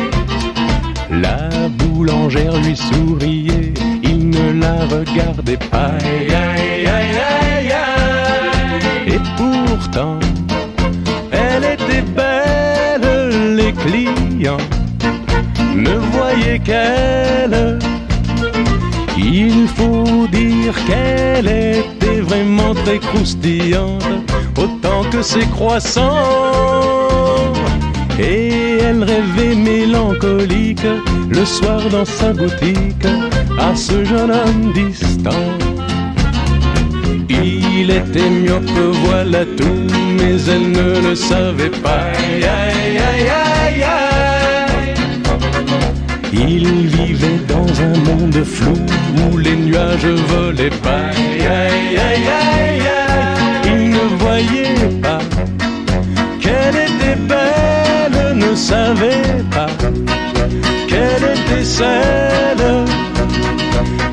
La 1.22 1.70
boulangère 1.70 2.58
lui 2.58 2.76
souriait, 2.76 3.74
il 4.04 4.30
ne 4.30 4.60
la 4.60 4.86
regardait 4.86 5.58
pas. 5.58 5.94
Aïe, 6.04 6.28
aïe, 6.28 6.36
aïe, 6.36 6.88
aïe, 6.88 7.18
aïe. 7.18 7.29
Elle 11.32 11.66
était 11.66 12.02
belle, 12.16 13.56
les 13.56 13.74
clients 13.74 14.66
ne 15.76 15.96
voyaient 16.14 16.60
qu'elle. 16.60 17.80
Il 19.18 19.68
faut 19.68 20.28
dire 20.32 20.74
qu'elle 20.88 21.48
était 21.48 22.22
vraiment 22.22 22.74
très 22.74 23.00
croustillante, 23.00 24.06
autant 24.58 25.04
que 25.12 25.22
ses 25.22 25.46
croissants. 25.48 26.16
Et 28.18 28.78
elle 28.82 29.04
rêvait 29.04 29.56
mélancolique 29.56 30.88
le 31.30 31.44
soir 31.44 31.82
dans 31.90 32.06
sa 32.06 32.32
boutique 32.32 33.08
à 33.58 33.76
ce 33.76 34.06
jeune 34.06 34.32
homme 34.32 34.72
distant. 34.74 35.46
Était 37.88 38.30
myope, 38.30 38.70
voilà 39.06 39.46
tout, 39.58 39.88
mais 40.18 40.36
elle 40.54 40.72
ne 40.72 41.02
le 41.08 41.16
savait 41.16 41.76
pas. 41.82 42.12
Aïe, 42.18 42.44
aïe, 42.44 42.98
aïe, 42.98 43.84
aïe. 43.84 44.94
Il 46.34 46.68
vivait 46.88 47.42
dans 47.48 47.70
un 47.82 47.96
monde 48.08 48.44
flou 48.44 48.78
où 49.32 49.38
les 49.38 49.56
nuages 49.56 50.06
volaient 50.32 50.78
pas. 50.84 51.08
Aïe, 51.12 51.48
aïe, 51.48 51.98
aïe, 51.98 52.28
aïe, 52.42 52.82
aïe. 52.82 53.74
Il 53.74 53.90
ne 53.92 54.06
voyait 54.24 54.90
pas 55.02 55.20
qu'elle 56.42 56.78
était 56.90 57.20
belle, 57.32 58.36
ne 58.36 58.56
savait 58.56 59.44
pas 59.52 59.70
qu'elle 60.88 61.26
était 61.38 61.64
celle 61.64 62.86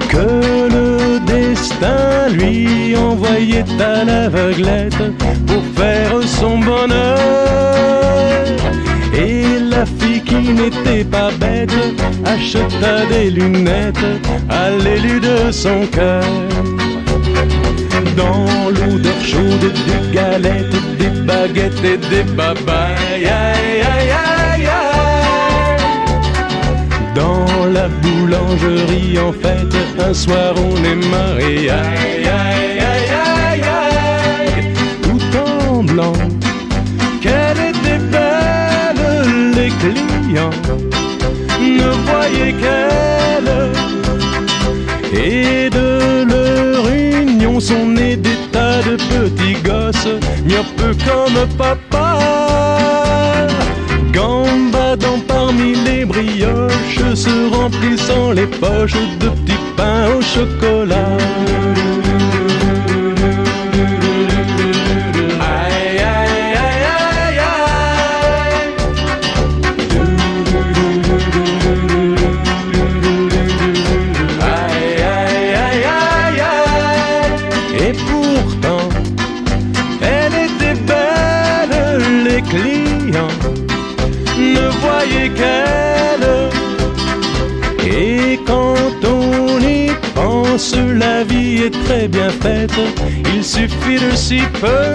que 0.09 0.69
le 0.77 1.21
destin 1.27 2.29
lui 2.31 2.97
envoyait 2.97 3.65
à 3.81 4.05
l'aveuglette 4.05 5.03
pour 5.47 5.63
faire 5.77 6.13
son 6.27 6.59
bonheur. 6.59 7.19
Et 9.15 9.59
la 9.71 9.85
fille 9.87 10.23
qui 10.23 10.53
n'était 10.53 11.05
pas 11.05 11.31
bête 11.41 11.73
acheta 12.25 13.07
des 13.07 13.31
lunettes 13.31 14.11
à 14.49 14.71
l'élu 14.71 15.21
de 15.21 15.51
son 15.51 15.87
cœur. 15.87 16.25
Dans 18.17 18.47
l'odeur 18.71 19.21
chaude 19.23 19.73
des 19.89 20.17
galettes, 20.17 20.77
des 20.99 21.13
baguettes 21.27 21.85
et 21.85 21.99
des 21.99 22.25
aïe. 23.25 24.69
Dans 27.15 27.56
la 27.77 27.89
boulangerie, 28.03 29.19
en 29.19 29.33
fait, 29.33 29.71
un 30.09 30.15
soir 30.15 30.55
on 30.69 30.77
est 30.91 31.01
mariés. 31.17 31.71
Aïe, 31.71 32.27
aïe, 32.43 32.79
aïe, 32.93 33.11
aïe, 33.45 33.63
aïe. 33.81 34.63
Tout 35.03 35.25
en 35.47 35.83
blanc, 35.85 36.19
qu'elle 37.23 37.61
était 37.73 38.03
belle, 38.15 39.05
les 39.59 39.71
clients 39.83 40.59
ne 41.81 41.91
voyaient 42.07 42.57
qu'elle. 42.63 43.53
Et 45.27 45.71
de 45.79 45.89
leur 46.33 46.83
union 46.89 47.61
sont 47.61 47.87
nés 47.99 48.17
des 48.17 48.39
tas 48.53 48.81
de 48.89 48.97
petits 49.13 49.59
gosses, 49.69 50.15
peu 50.79 50.93
comme 51.09 51.39
papa. 51.59 52.09
Gambadant 54.13 55.21
les 55.57 56.05
brioches, 56.05 57.15
se 57.15 57.55
remplissant 57.55 58.33
les 58.33 58.47
poches 58.47 58.93
de 59.21 59.29
petits 59.29 59.65
pains 59.77 60.09
au 60.17 60.23
chocolat. 60.23 61.17
Bien 92.09 92.31
faite. 92.31 92.73
Il 93.35 93.45
suffit 93.45 93.99
de 93.99 94.15
si 94.15 94.41
peu 94.61 94.93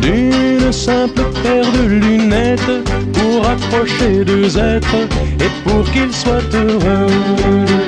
d'une 0.00 0.72
simple 0.72 1.22
paire 1.42 1.70
de 1.72 1.86
lunettes 1.86 2.84
pour 3.12 3.46
accrocher 3.48 4.24
deux 4.24 4.58
êtres 4.58 5.08
et 5.40 5.68
pour 5.68 5.84
qu'ils 5.92 6.12
soient 6.12 6.48
heureux. 6.54 7.87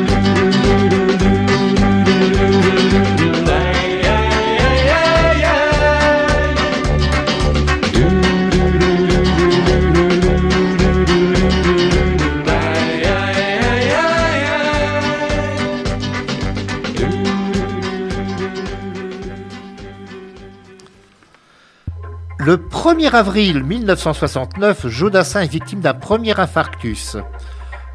Le 22.43 22.57
1er 22.57 23.11
avril 23.11 23.63
1969, 23.65 24.89
Jodassin 24.89 25.43
est 25.43 25.53
victime 25.53 25.81
d'un 25.81 25.93
premier 25.93 26.41
infarctus. 26.41 27.19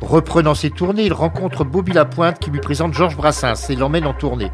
Reprenant 0.01 0.53
ses 0.53 0.69
tournées, 0.69 1.05
il 1.05 1.13
rencontre 1.13 1.63
Bobby 1.63 1.93
Lapointe 1.93 2.37
qui 2.37 2.51
lui 2.51 2.59
présente 2.59 2.93
Georges 2.93 3.17
Brassens 3.17 3.71
et 3.71 3.75
l'emmène 3.75 4.05
en 4.05 4.13
tournée. 4.13 4.51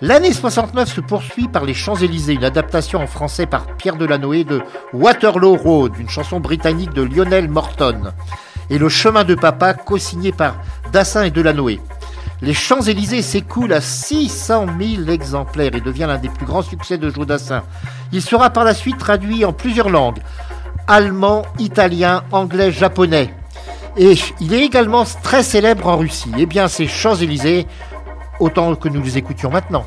L'année 0.00 0.32
69 0.32 0.90
se 0.90 1.02
poursuit 1.02 1.48
par 1.48 1.66
Les 1.66 1.74
Champs-Élysées, 1.74 2.32
une 2.32 2.44
adaptation 2.44 3.02
en 3.02 3.06
français 3.06 3.44
par 3.44 3.66
Pierre 3.76 3.96
Delanoë 3.96 4.44
de 4.44 4.62
Waterloo 4.94 5.54
Road, 5.54 5.92
une 5.98 6.08
chanson 6.08 6.40
britannique 6.40 6.94
de 6.94 7.02
Lionel 7.02 7.50
Morton, 7.50 8.14
et 8.70 8.78
Le 8.78 8.88
Chemin 8.88 9.24
de 9.24 9.34
Papa, 9.34 9.74
co-signé 9.74 10.32
par 10.32 10.56
Dassin 10.92 11.24
et 11.24 11.30
Delanoë. 11.30 11.78
Les 12.42 12.54
Champs-Élysées 12.54 13.22
s'écoule 13.22 13.72
à 13.72 13.80
600 13.80 14.66
000 14.80 15.08
exemplaires 15.10 15.74
et 15.74 15.80
devient 15.80 16.06
l'un 16.08 16.18
des 16.18 16.28
plus 16.28 16.46
grands 16.46 16.62
succès 16.62 16.96
de 16.96 17.10
Jodassin. 17.10 17.62
Il 18.12 18.22
sera 18.22 18.50
par 18.50 18.64
la 18.64 18.74
suite 18.74 18.98
traduit 18.98 19.44
en 19.44 19.52
plusieurs 19.52 19.90
langues 19.90 20.20
allemand, 20.90 21.42
italien, 21.58 22.24
anglais, 22.32 22.72
japonais. 22.72 23.32
Et 23.96 24.14
il 24.40 24.52
est 24.52 24.64
également 24.64 25.04
très 25.22 25.42
célèbre 25.42 25.86
en 25.86 25.96
Russie. 25.96 26.32
Eh 26.36 26.46
bien, 26.46 26.66
ces 26.66 26.88
Champs-Élysées, 26.88 27.66
autant 28.40 28.74
que 28.74 28.88
nous 28.88 29.02
les 29.02 29.16
écoutions 29.16 29.50
maintenant. 29.50 29.86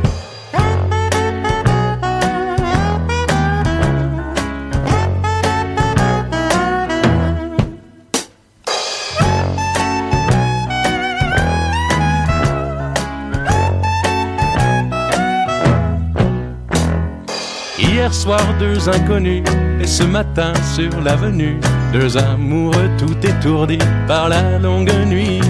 Soir, 18.21 18.41
deux 18.59 18.87
inconnus, 18.87 19.43
et 19.81 19.87
ce 19.87 20.03
matin 20.03 20.53
sur 20.75 20.91
l'avenue, 21.01 21.57
deux 21.91 22.17
amoureux 22.17 22.89
tout 22.99 23.17
étourdis 23.23 23.79
par 24.07 24.29
la 24.29 24.59
longue 24.59 24.93
nuit. 25.07 25.41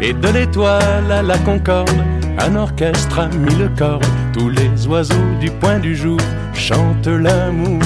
Et 0.00 0.12
de 0.12 0.28
l'étoile 0.28 1.10
à 1.10 1.22
la 1.22 1.38
concorde, 1.38 2.00
un 2.38 2.54
orchestre 2.54 3.18
a 3.18 3.28
mis 3.28 3.54
le 3.56 3.68
corps, 3.76 4.06
tous 4.32 4.48
les 4.48 4.86
oiseaux 4.86 5.32
du 5.40 5.50
point 5.50 5.80
du 5.80 5.96
jour 5.96 6.20
chantent 6.54 7.08
l'amour. 7.08 7.82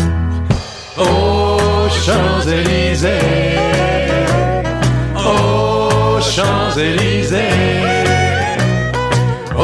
Aux 0.98 1.88
Champs-Élysées, 2.05 3.09
Champs-Élysées. 6.22 7.82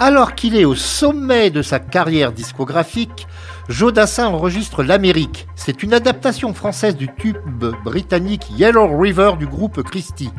Alors 0.00 0.36
qu'il 0.36 0.54
est 0.54 0.64
au 0.64 0.76
sommet 0.76 1.50
de 1.50 1.60
sa 1.60 1.80
carrière 1.80 2.30
discographique, 2.30 3.26
Jodassin 3.68 4.28
enregistre 4.28 4.84
L'Amérique. 4.84 5.48
C'est 5.56 5.82
une 5.82 5.92
adaptation 5.92 6.54
française 6.54 6.96
du 6.96 7.08
tube 7.16 7.64
britannique 7.84 8.46
Yellow 8.56 8.96
River 8.96 9.32
du 9.40 9.48
groupe 9.48 9.82
Christie. 9.82 10.30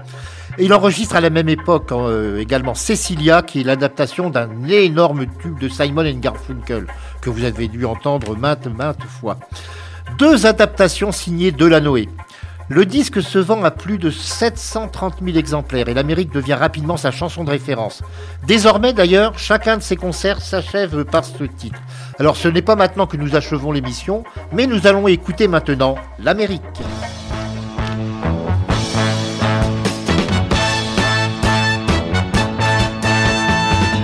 Et 0.58 0.64
il 0.64 0.74
enregistre 0.74 1.18
à 1.18 1.22
la 1.22 1.30
même 1.30 1.50
époque 1.50 1.92
euh, 1.92 2.40
également 2.40 2.74
Cecilia, 2.74 3.42
qui 3.42 3.60
est 3.60 3.64
l'adaptation 3.66 4.30
d'un 4.30 4.50
énorme 4.70 5.26
tube 5.42 5.60
de 5.60 5.68
Simon 5.68 6.10
Garfunkel, 6.20 6.88
que 7.22 7.30
vous 7.30 7.44
avez 7.44 7.68
dû 7.68 7.84
entendre 7.84 8.38
maintes, 8.38 8.68
maintes 8.68 9.04
fois. 9.04 9.40
Deux 10.18 10.46
adaptations 10.46 11.12
signées 11.12 11.52
Delanoë. 11.52 12.08
Le 12.72 12.86
disque 12.86 13.20
se 13.24 13.40
vend 13.40 13.64
à 13.64 13.72
plus 13.72 13.98
de 13.98 14.12
730 14.12 15.16
000 15.26 15.38
exemplaires 15.38 15.90
et 15.90 15.96
l'Amérique 15.96 16.32
devient 16.32 16.54
rapidement 16.54 16.98
sa 16.98 17.10
chanson 17.10 17.44
de 17.44 17.50
référence. 17.50 18.04
Désormais 18.46 18.94
d'ailleurs, 18.94 19.40
chacun 19.40 19.78
de 19.78 19.82
ses 19.82 19.96
concerts 19.96 20.40
s'achève 20.40 21.04
par 21.04 21.26
ce 21.26 21.46
titre. 21.46 21.80
Alors 22.20 22.38
ce 22.38 22.48
n'est 22.48 22.62
pas 22.62 22.76
maintenant 22.76 23.08
que 23.08 23.18
nous 23.18 23.36
achevons 23.36 23.72
l'émission, 23.72 24.24
mais 24.52 24.68
nous 24.68 24.86
allons 24.86 25.08
écouter 25.08 25.48
maintenant 25.48 25.96
l'Amérique. 26.20 26.62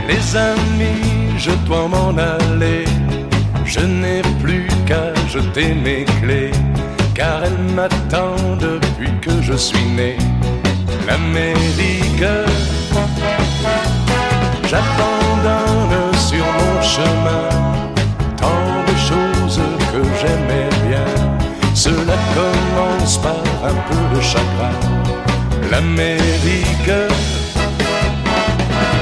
Les 0.07 0.35
amis, 0.35 1.37
je 1.37 1.51
dois 1.67 1.87
m'en 1.87 2.17
aller. 2.17 2.85
Je 3.63 3.81
n'ai 3.81 4.23
plus 4.41 4.67
qu'à 4.87 5.13
jeter 5.27 5.75
mes 5.75 6.05
clés, 6.05 6.51
car 7.15 7.41
elles 7.45 7.73
m'attendent 7.73 8.79
depuis 8.81 9.11
que 9.21 9.41
je 9.41 9.53
suis 9.53 9.85
né. 9.85 10.17
L'Amérique, 11.07 12.25
j'abandonne 14.69 16.13
sur 16.29 16.45
mon 16.57 16.81
chemin 16.81 17.49
tant 18.35 18.83
de 18.89 18.95
choses 19.09 19.61
que 19.91 20.01
j'aimais 20.19 20.69
bien. 20.87 21.05
Cela 21.73 22.17
commence 22.35 23.17
par 23.17 23.43
un 23.63 23.77
peu 23.87 24.15
de 24.15 24.21
chagrin. 24.21 24.75
L'Amérique. 25.71 26.95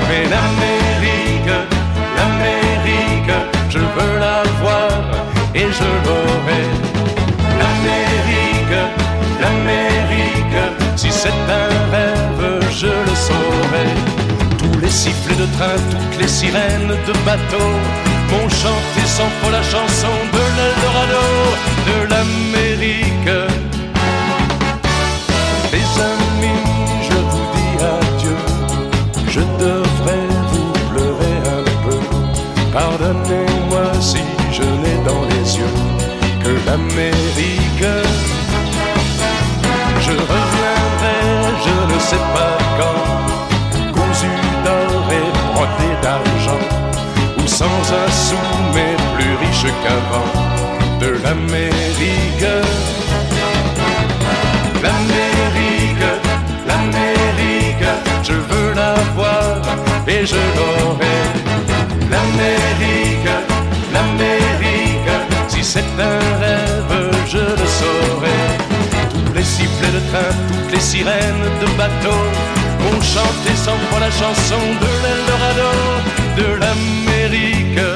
Mais 0.08 0.24
l'Amérique, 0.34 1.56
l'Amérique, 2.18 3.36
je 3.70 3.80
veux 3.80 4.20
la 4.20 4.44
voir 4.62 4.92
et 5.56 5.68
je 5.72 5.90
l'aurai. 6.06 6.73
C'est 11.24 11.30
un 11.64 11.74
rêve, 11.96 12.46
je 12.82 12.88
le 13.08 13.16
saurai. 13.28 13.88
Tous 14.60 14.78
les 14.82 14.90
sifflets 14.90 15.40
de 15.44 15.48
train, 15.56 15.78
toutes 15.92 16.18
les 16.22 16.28
sirènes 16.28 16.96
de 17.08 17.14
bateau 17.28 17.70
m'ont 18.30 18.50
chanté 18.64 19.02
sans 19.18 19.30
faux 19.38 19.52
la 19.60 19.64
chanson 19.74 20.16
de 20.36 20.44
l'Eldorado, 20.58 21.26
de 21.90 21.98
l'Amérique. 22.12 23.36
Les 25.74 25.88
amis, 26.12 26.64
je 27.08 27.18
vous 27.32 27.46
dis 27.56 27.76
adieu. 27.98 28.40
Je 29.36 29.44
devrais 29.66 30.28
vous 30.52 30.72
pleurer 30.90 31.38
un 31.58 31.66
peu. 31.86 32.00
Pardonnez-moi 32.74 33.86
si 34.02 34.24
je 34.58 34.66
n'ai 34.82 34.98
dans 35.10 35.24
les 35.32 35.46
yeux 35.60 35.76
que 36.44 36.52
l'Amérique. 36.68 37.88
Je 40.06 40.12
sais 42.10 42.26
pas 42.36 42.58
quand, 42.78 43.94
cousu 43.96 44.34
d'or 44.66 45.04
et 45.20 45.30
brodé 45.48 45.90
d'argent, 46.02 46.64
ou 47.38 47.48
sans 47.48 47.82
un 48.02 48.10
sou 48.26 48.44
mais 48.76 48.96
plus 49.16 49.36
riche 49.44 49.68
qu'avant 49.82 50.32
de 51.02 51.10
l'Amérique. 51.24 52.50
L'Amérique, 54.84 56.08
l'Amérique, 56.68 57.90
je 58.24 58.34
veux 58.50 58.74
la 58.74 58.96
voir 59.16 59.62
et 60.08 60.26
je 60.26 60.42
l'aurai. 60.58 61.20
L'Amérique, 62.12 63.36
l'Amérique, 63.94 65.14
si 65.48 65.64
c'est 65.64 65.92
un 66.12 66.20
rêve, 66.42 66.96
je 67.34 67.44
le 67.60 67.68
saurai. 67.80 68.43
Toutes 69.94 70.72
les 70.72 70.80
sirènes 70.80 71.46
de 71.62 71.78
bateau 71.78 72.18
ont 72.90 73.02
chanté 73.02 73.56
sans 73.56 73.78
foi 73.90 74.00
la 74.00 74.10
chanson 74.10 74.58
de 74.82 74.88
l'Eldorado, 75.04 75.72
de. 76.36 76.60
L'Amérique, 76.60 77.93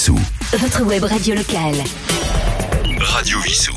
Vissou. 0.00 0.18
Votre 0.56 0.82
web 0.84 1.04
radio 1.04 1.34
locale. 1.34 1.74
Radio 3.00 3.38
Vissou. 3.40 3.74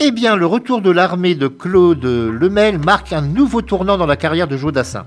Eh 0.00 0.10
bien, 0.10 0.36
le 0.36 0.44
retour 0.44 0.82
de 0.82 0.90
l'armée 0.90 1.34
de 1.34 1.48
Claude 1.48 2.04
Lemel 2.04 2.78
marque 2.78 3.14
un 3.14 3.22
nouveau 3.22 3.62
tournant 3.62 3.96
dans 3.96 4.04
la 4.04 4.16
carrière 4.16 4.48
de 4.48 4.58
Jodassin. 4.58 5.06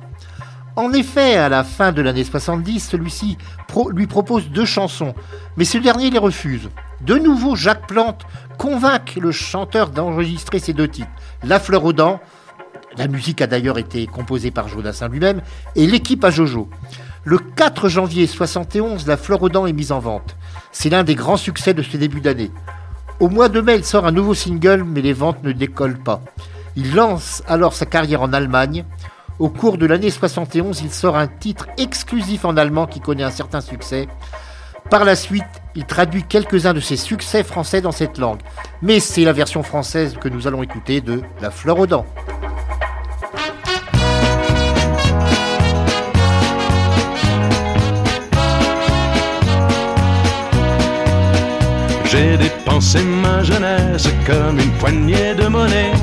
En 0.76 0.91
effet, 0.91 1.36
à 1.36 1.50
la 1.50 1.63
fin 1.63 1.91
de 1.91 2.02
l'année 2.02 2.24
70, 2.24 2.80
celui-ci 2.80 3.38
pro- 3.67 3.91
lui 3.91 4.08
propose 4.08 4.50
deux 4.50 4.65
chansons, 4.65 5.13
mais 5.56 5.65
ce 5.65 5.78
dernier 5.78 6.10
les 6.10 6.17
refuse. 6.17 6.71
De 7.02 7.19
nouveau, 7.19 7.56
Jacques 7.56 7.86
Plante 7.86 8.26
convainc 8.58 9.15
le 9.21 9.32
chanteur 9.32 9.91
d'enregistrer 9.91 10.58
ces 10.58 10.74
deux 10.74 10.88
titres. 10.88 11.12
La 11.43 11.60
fleur 11.60 11.84
aux 11.86 11.93
dents, 11.93 12.19
la 12.98 13.08
musique 13.08 13.39
a 13.39 13.45
d'ailleurs 13.45 13.78
été 13.78 14.08
composée 14.08 14.50
par 14.50 14.67
Jodassin 14.67 15.10
lui-même, 15.10 15.41
et 15.76 15.86
l'équipe 15.86 16.24
à 16.24 16.32
Jojo. 16.32 16.71
Le 17.27 17.39
4 17.39 17.89
janvier 17.89 18.27
71, 18.27 19.07
La 19.07 19.17
fleur 19.17 19.41
aux 19.41 19.49
dents 19.49 19.65
est 19.65 19.73
mise 19.73 19.91
en 19.91 19.97
vente. 19.97 20.35
C'est 20.71 20.91
l'un 20.91 21.03
des 21.03 21.15
grands 21.15 21.38
succès 21.38 21.73
de 21.73 21.81
ce 21.81 21.97
début 21.97 22.21
d'année. 22.21 22.51
Au 23.19 23.29
mois 23.29 23.49
de 23.49 23.61
mai, 23.61 23.77
il 23.77 23.83
sort 23.83 24.05
un 24.05 24.11
nouveau 24.11 24.35
single, 24.35 24.83
mais 24.83 25.01
les 25.01 25.13
ventes 25.13 25.41
ne 25.41 25.51
décollent 25.51 25.97
pas. 25.97 26.21
Il 26.75 26.93
lance 26.93 27.41
alors 27.47 27.73
sa 27.73 27.87
carrière 27.87 28.21
en 28.21 28.31
Allemagne. 28.31 28.85
Au 29.39 29.50
cours 29.50 29.79
de 29.79 29.87
l'année 29.87 30.12
71, 30.12 30.81
il 30.81 30.91
sort 30.91 31.17
un 31.17 31.25
titre 31.25 31.65
exclusif 31.79 32.45
en 32.45 32.58
allemand 32.58 32.85
qui 32.85 33.00
connaît 33.00 33.23
un 33.23 33.31
certain 33.31 33.60
succès. 33.62 34.08
Par 34.91 35.04
la 35.04 35.15
suite, 35.15 35.43
il 35.73 35.85
traduit 35.85 36.25
quelques-uns 36.25 36.75
de 36.75 36.79
ses 36.79 36.95
succès 36.95 37.43
français 37.43 37.81
dans 37.81 37.91
cette 37.91 38.19
langue. 38.19 38.41
Mais 38.83 39.00
c'est 39.00 39.23
la 39.23 39.33
version 39.33 39.63
française 39.63 40.15
que 40.21 40.29
nous 40.29 40.45
allons 40.45 40.62
écouter 40.62 41.02
de 41.02 41.23
La 41.41 41.50
fleur 41.50 41.79
aux 41.79 41.87
dents. 41.87 42.06
J'ai 52.06 52.37
dépensé 52.37 52.99
ma 53.03 53.43
jeunesse 53.43 54.08
comme 54.25 54.60
une 54.60 54.71
poignée 54.73 55.33
de 55.35 55.47
monnaie. 55.47 55.93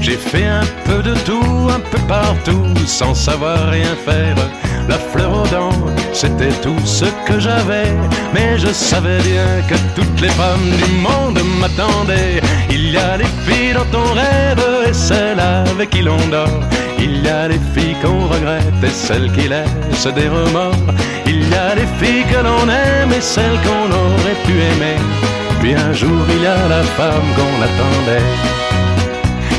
J'ai 0.00 0.16
fait 0.16 0.46
un 0.46 0.64
peu 0.84 1.02
de 1.02 1.14
tout, 1.26 1.68
un 1.70 1.80
peu 1.80 1.98
partout, 2.08 2.74
sans 2.86 3.14
savoir 3.14 3.70
rien 3.70 3.94
faire. 4.04 4.36
La 4.88 4.98
fleur 4.98 5.30
aux 5.42 5.46
dents, 5.48 5.86
c'était 6.12 6.52
tout 6.62 6.78
ce 6.84 7.04
que 7.26 7.38
j'avais. 7.38 7.92
Mais 8.34 8.58
je 8.58 8.68
savais 8.68 9.20
bien 9.20 9.62
que 9.68 9.76
toutes 9.94 10.20
les 10.20 10.30
femmes 10.30 10.70
du 10.82 10.92
monde 10.94 11.40
m'attendaient. 11.60 12.40
Il 12.70 12.90
y 12.90 12.96
a 12.96 13.16
les 13.16 13.32
filles 13.46 13.74
dans 13.74 13.84
ton 13.86 14.12
rêve 14.12 14.64
et 14.88 14.92
celles 14.92 15.40
avec 15.40 15.90
qui 15.90 16.02
l'on 16.02 16.26
dort. 16.28 16.60
Il 16.98 17.22
y 17.22 17.28
a 17.28 17.48
les 17.48 17.60
filles 17.74 17.96
qu'on 18.02 18.26
regrette 18.26 18.82
et 18.82 18.90
celles 18.90 19.30
qui 19.32 19.48
laissent 19.48 20.14
des 20.14 20.28
remords. 20.28 20.94
Il 21.50 21.56
y 21.56 21.58
a 21.58 21.74
les 21.74 21.86
filles 21.98 22.24
que 22.30 22.44
l'on 22.44 22.68
aime 22.68 23.12
et 23.12 23.20
celles 23.20 23.58
qu'on 23.64 23.90
aurait 23.90 24.40
pu 24.46 24.52
aimer. 24.52 24.98
Puis 25.60 25.74
un 25.74 25.92
jour 25.92 26.24
il 26.28 26.42
y 26.44 26.46
a 26.46 26.68
la 26.68 26.84
femme 26.96 27.28
qu'on 27.34 27.56
attendait. 27.68 28.30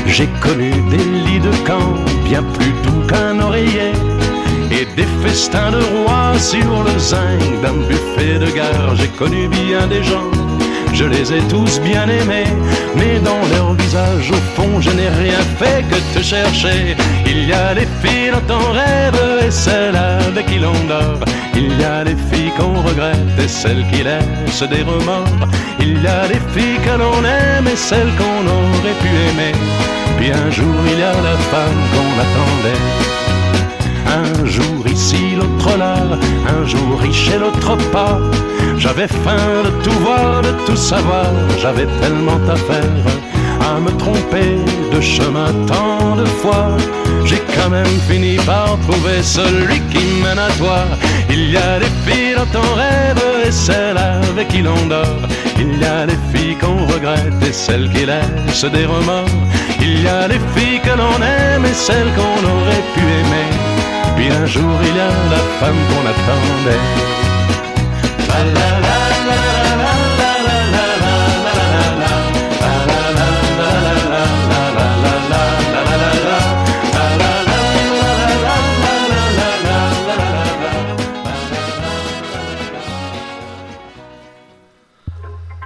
J'ai 0.06 0.26
connu 0.40 0.70
des 0.88 1.04
lits 1.26 1.40
de 1.40 1.54
camp 1.66 1.92
bien 2.24 2.42
plus 2.54 2.72
doux 2.82 3.06
qu'un 3.06 3.38
oreiller 3.40 3.92
et 4.70 4.86
des 4.96 5.06
festins 5.22 5.70
de 5.70 5.82
rois 5.92 6.38
sur 6.38 6.82
le 6.82 6.98
zinc 6.98 7.40
d'un 7.62 7.76
buffet 7.86 8.38
de 8.38 8.50
gare. 8.56 8.96
J'ai 8.96 9.08
connu 9.08 9.48
bien 9.48 9.86
des 9.86 10.02
gens, 10.02 10.30
je 10.92 11.04
les 11.04 11.32
ai 11.32 11.40
tous 11.48 11.80
bien 11.80 12.06
aimés, 12.08 12.50
mais 12.96 13.18
dans 13.18 13.42
leur 13.54 13.74
visage 13.74 14.30
au 14.30 14.42
fond 14.54 14.80
je 14.80 14.90
n'ai 14.90 15.08
rien 15.08 15.40
fait 15.58 15.84
que 15.88 16.18
te 16.18 16.22
chercher. 16.22 16.96
Il 17.26 17.48
y 17.48 17.52
a 17.52 17.74
les 17.74 17.88
filles 18.02 18.30
dans 18.32 18.54
ton 18.54 18.72
rêve 18.72 19.46
et 19.46 19.50
celles 19.50 19.96
avec 19.96 20.46
qui 20.46 20.58
l'on 20.58 20.72
dort. 20.88 21.20
Il 21.54 21.78
y 21.80 21.84
a 21.84 22.04
les 22.04 22.16
filles 22.30 22.52
qu'on 22.56 22.80
regrette 22.82 23.38
et 23.38 23.48
celles 23.48 23.84
qui 23.90 24.02
laissent 24.02 24.62
des 24.62 24.82
remords. 24.82 25.48
Il 25.80 26.02
y 26.02 26.06
a 26.06 26.26
les 26.28 26.42
filles 26.54 26.80
que 26.84 26.98
l'on 26.98 27.24
aime 27.24 27.68
et 27.72 27.76
celles 27.76 28.12
qu'on 28.18 28.44
aurait 28.46 28.98
pu 29.02 29.10
aimer. 29.30 29.52
Puis 30.18 30.30
un 30.32 30.50
jour 30.50 30.74
il 30.92 30.98
y 30.98 31.02
a 31.02 31.12
la 31.12 31.36
femme 31.52 31.82
qu'on 31.92 32.12
attendait. 32.24 32.82
Un 34.20 34.44
jour 34.46 34.86
ici, 34.86 35.36
l'autre 35.36 35.76
là, 35.78 35.94
un 36.46 36.66
jour 36.66 37.00
riche 37.00 37.30
et 37.34 37.38
l'autre 37.38 37.76
pas. 37.90 38.18
J'avais 38.78 39.08
faim 39.08 39.62
de 39.64 39.70
tout 39.82 39.98
voir, 40.00 40.42
de 40.42 40.52
tout 40.66 40.76
savoir, 40.76 41.26
j'avais 41.60 41.86
tellement 42.00 42.40
à 42.48 42.56
faire 42.56 43.04
à 43.60 43.80
me 43.80 43.90
tromper 43.96 44.56
de 44.92 45.00
chemin 45.00 45.50
tant 45.66 46.16
de 46.16 46.24
fois. 46.24 46.76
J'ai 47.24 47.42
quand 47.54 47.70
même 47.70 47.94
fini 48.08 48.36
par 48.44 48.76
trouver 48.86 49.22
celui 49.22 49.80
qui 49.92 50.04
mène 50.22 50.38
à 50.38 50.50
toi. 50.58 50.84
Il 51.30 51.50
y 51.50 51.56
a 51.56 51.78
des 51.78 51.92
filles 52.04 52.34
dans 52.34 52.46
ton 52.46 52.74
rêve 52.74 53.22
et 53.46 53.52
celles 53.52 53.98
avec 53.98 54.48
qui 54.48 54.62
l'on 54.62 54.86
dort. 54.88 55.22
Il 55.58 55.78
y 55.78 55.84
a 55.84 56.06
les 56.06 56.18
filles 56.32 56.56
qu'on 56.56 56.86
regrette 56.86 57.42
et 57.46 57.52
celles 57.52 57.90
qui 57.90 58.04
laissent 58.06 58.64
des 58.64 58.86
remords. 58.86 59.42
Il 59.80 60.02
y 60.02 60.08
a 60.08 60.28
les 60.28 60.40
filles 60.54 60.80
que 60.80 60.94
l'on 61.00 61.18
aime 61.22 61.64
et 61.64 61.74
celles 61.74 62.12
qu'on 62.16 62.42
aurait 62.54 62.84
pu 62.94 63.00
aimer. 63.20 63.48
Puis 64.16 64.28
un 64.30 64.46
jour 64.46 64.74
il 64.82 64.96
y 64.96 65.00
a 65.00 65.12
la 65.34 65.42
femme 65.58 65.80
qu'on 65.88 66.06
attendait. 66.12 67.21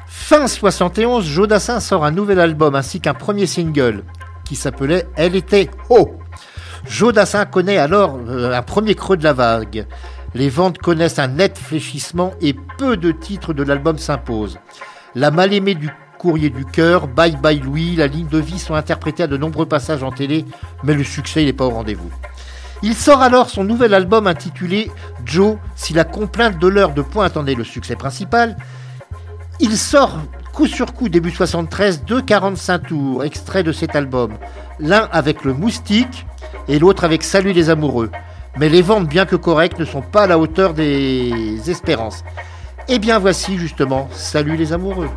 Fin 0.08 0.48
71, 0.48 1.24
Jodassin 1.24 1.78
sort 1.78 2.04
un 2.04 2.10
nouvel 2.10 2.40
album 2.40 2.74
ainsi 2.74 3.00
qu'un 3.00 3.14
premier 3.14 3.46
single 3.46 4.02
qui 4.44 4.56
s'appelait 4.56 5.06
Elle 5.14 5.36
était 5.36 5.70
haut. 5.88 6.18
Jodassin 6.84 7.44
connaît 7.46 7.78
alors 7.78 8.18
euh, 8.28 8.52
un 8.52 8.62
premier 8.62 8.96
creux 8.96 9.16
de 9.16 9.24
la 9.24 9.32
vague. 9.32 9.86
Les 10.36 10.50
ventes 10.50 10.76
connaissent 10.76 11.18
un 11.18 11.28
net 11.28 11.56
fléchissement 11.56 12.34
et 12.42 12.54
peu 12.76 12.98
de 12.98 13.10
titres 13.10 13.54
de 13.54 13.62
l'album 13.62 13.96
s'imposent. 13.96 14.58
La 15.14 15.30
mal-aimée 15.30 15.74
du 15.74 15.88
courrier 16.18 16.50
du 16.50 16.66
cœur, 16.66 17.08
Bye 17.08 17.36
Bye 17.36 17.60
Louis, 17.60 17.96
la 17.96 18.06
ligne 18.06 18.28
de 18.28 18.36
vie 18.36 18.58
sont 18.58 18.74
interprétés 18.74 19.22
à 19.22 19.28
de 19.28 19.38
nombreux 19.38 19.64
passages 19.64 20.02
en 20.02 20.12
télé, 20.12 20.44
mais 20.84 20.92
le 20.92 21.04
succès 21.04 21.42
n'est 21.42 21.54
pas 21.54 21.64
au 21.64 21.70
rendez-vous. 21.70 22.10
Il 22.82 22.92
sort 22.92 23.22
alors 23.22 23.48
son 23.48 23.64
nouvel 23.64 23.94
album 23.94 24.26
intitulé 24.26 24.90
Joe, 25.24 25.56
si 25.74 25.94
la 25.94 26.04
complainte 26.04 26.58
de 26.58 26.68
l'heure 26.68 26.92
de 26.92 27.00
pointe 27.00 27.38
en 27.38 27.46
est 27.46 27.54
le 27.54 27.64
succès 27.64 27.96
principal. 27.96 28.58
Il 29.58 29.74
sort 29.78 30.18
coup 30.52 30.66
sur 30.66 30.92
coup 30.92 31.08
début 31.08 31.30
73 31.30 32.04
deux 32.04 32.20
45 32.20 32.78
tours, 32.80 33.24
extraits 33.24 33.64
de 33.64 33.72
cet 33.72 33.96
album. 33.96 34.34
L'un 34.80 35.08
avec 35.12 35.44
le 35.44 35.54
moustique 35.54 36.26
et 36.68 36.78
l'autre 36.78 37.04
avec 37.04 37.22
Salut 37.22 37.54
les 37.54 37.70
amoureux. 37.70 38.10
Mais 38.58 38.70
les 38.70 38.80
ventes, 38.80 39.06
bien 39.06 39.26
que 39.26 39.36
correctes, 39.36 39.78
ne 39.78 39.84
sont 39.84 40.00
pas 40.00 40.22
à 40.22 40.26
la 40.26 40.38
hauteur 40.38 40.72
des 40.72 41.60
espérances. 41.68 42.24
Et 42.88 42.98
bien 42.98 43.18
voici 43.18 43.58
justement 43.58 44.08
Salut 44.12 44.56
les 44.56 44.72
amoureux. 44.72 45.10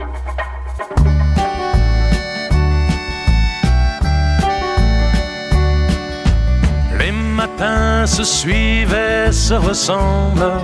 Les 6.97 7.11
matins 7.11 8.05
se 8.05 8.23
suivent 8.23 8.93
et 8.93 9.31
se 9.31 9.53
ressemblent. 9.53 10.59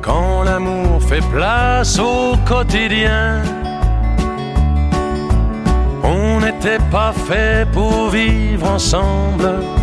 Quand 0.00 0.44
l'amour 0.44 1.02
fait 1.02 1.24
place 1.30 1.98
au 1.98 2.36
quotidien, 2.46 3.42
on 6.02 6.40
n'était 6.40 6.82
pas 6.90 7.12
fait 7.12 7.68
pour 7.70 8.08
vivre 8.08 8.70
ensemble. 8.70 9.77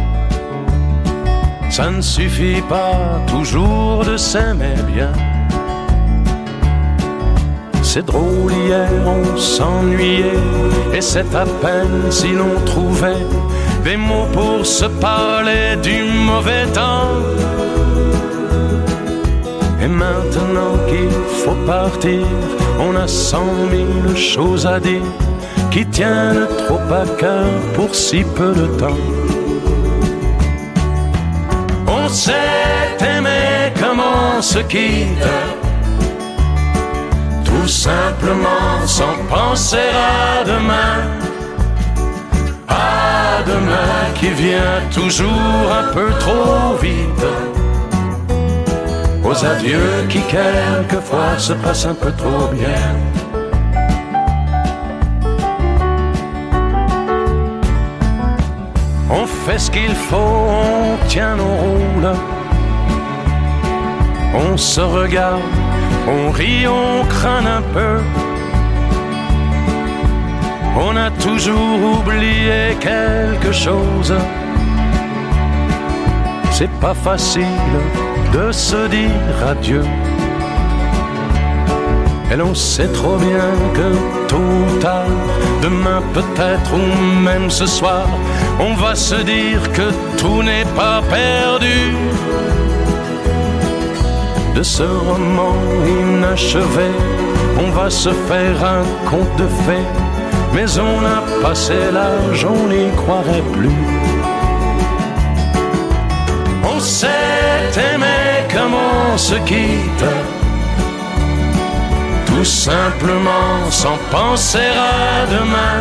Ça 1.78 1.92
ne 1.92 2.02
suffit 2.02 2.62
pas 2.70 3.20
toujours 3.28 4.06
de 4.06 4.16
s'aimer 4.16 4.78
bien. 4.94 5.12
C'est 7.84 8.06
drôle, 8.06 8.54
hier 8.54 8.90
on 9.06 9.36
s'ennuyait, 9.36 10.40
et 10.94 11.02
c'est 11.02 11.36
à 11.36 11.44
peine 11.62 12.10
si 12.12 12.30
l'on 12.30 12.56
trouvait 12.66 13.26
des 13.84 13.98
mots 13.98 14.30
pour 14.32 14.66
se 14.66 14.86
parler 14.86 15.76
du 15.84 16.02
mauvais 16.26 16.66
temps. 16.68 17.12
Et 19.84 19.90
maintenant 19.90 20.78
qu'il 20.88 21.12
faut 21.44 21.60
partir, 21.68 22.26
on 22.80 22.96
a 22.96 23.06
cent 23.06 23.54
mille 23.70 24.16
choses 24.16 24.66
à 24.66 24.80
dire 24.80 25.12
qui 25.72 25.86
tiennent 25.88 26.48
trop 26.66 26.80
à 26.90 27.06
cœur 27.20 27.50
pour 27.76 27.94
si 27.94 28.24
peu 28.24 28.54
de 28.54 28.68
temps. 28.78 29.25
On 32.06 32.10
s'est 32.10 32.34
aimé 33.00 33.74
comme 33.80 34.00
on 34.00 34.40
se 34.40 34.60
quitte, 34.60 35.28
tout 37.44 37.68
simplement 37.68 38.86
sans 38.86 39.16
penser 39.28 39.90
à 40.12 40.44
demain. 40.44 40.98
À 42.68 43.42
demain 43.48 44.14
qui 44.20 44.30
vient 44.30 44.82
toujours 44.94 45.66
un 45.82 45.92
peu 45.94 46.12
trop 46.20 46.78
vite. 46.80 47.26
Aux 49.24 49.44
adieux 49.44 50.06
qui 50.08 50.20
quelquefois 50.22 51.40
se 51.40 51.54
passent 51.54 51.88
un 51.88 51.96
peu 51.96 52.12
trop 52.12 52.50
bien. 52.54 53.25
On 59.10 59.26
fait 59.28 59.60
ce 59.60 59.70
qu'il 59.70 59.94
faut, 59.94 60.16
on 60.18 60.98
tient 61.08 61.36
nos 61.36 61.44
rôles. 61.44 62.14
On 64.34 64.58
se 64.58 64.82
regarde, 64.82 65.42
on 66.08 66.32
rit, 66.32 66.68
on 66.68 67.06
craint 67.06 67.46
un 67.46 67.62
peu. 67.62 68.00
On 70.78 70.96
a 70.98 71.10
toujours 71.12 72.00
oublié 72.00 72.76
quelque 72.80 73.52
chose. 73.52 74.14
C'est 76.52 76.72
pas 76.80 76.94
facile 76.94 77.46
de 78.34 78.52
se 78.52 78.88
dire 78.88 79.48
adieu. 79.48 79.84
Et 82.36 82.38
l'on 82.38 82.54
sait 82.54 82.90
trop 82.90 83.16
bien 83.16 83.50
que 83.74 84.28
tôt 84.28 84.36
ou 84.36 85.62
demain 85.62 86.02
peut-être 86.14 86.74
ou 86.74 87.22
même 87.22 87.50
ce 87.50 87.66
soir, 87.66 88.10
on 88.60 88.74
va 88.74 88.94
se 88.94 89.16
dire 89.16 89.72
que 89.72 89.90
tout 90.18 90.44
n'est 90.44 90.70
pas 90.76 91.02
perdu. 91.10 91.96
De 94.54 94.62
ce 94.62 94.84
roman 94.84 95.56
inachevé, 95.88 96.92
on 97.58 97.70
va 97.72 97.90
se 97.90 98.10
faire 98.10 98.58
un 98.66 98.84
conte 99.10 99.34
de 99.38 99.48
fées, 99.66 99.88
mais 100.54 100.78
on 100.78 101.06
a 101.06 101.42
passé 101.42 101.76
l'âge, 101.94 102.46
on 102.46 102.68
n'y 102.68 102.92
croirait 102.98 103.48
plus. 103.54 103.80
On 106.70 106.82
s'est 106.82 107.72
aimé 107.94 108.18
comme 108.54 108.74
on 108.74 109.18
se 109.18 109.36
quitte, 109.36 110.06
tout 112.36 112.44
simplement 112.44 113.70
sans 113.70 113.98
penser 114.12 114.70
à 114.94 115.26
demain. 115.36 115.78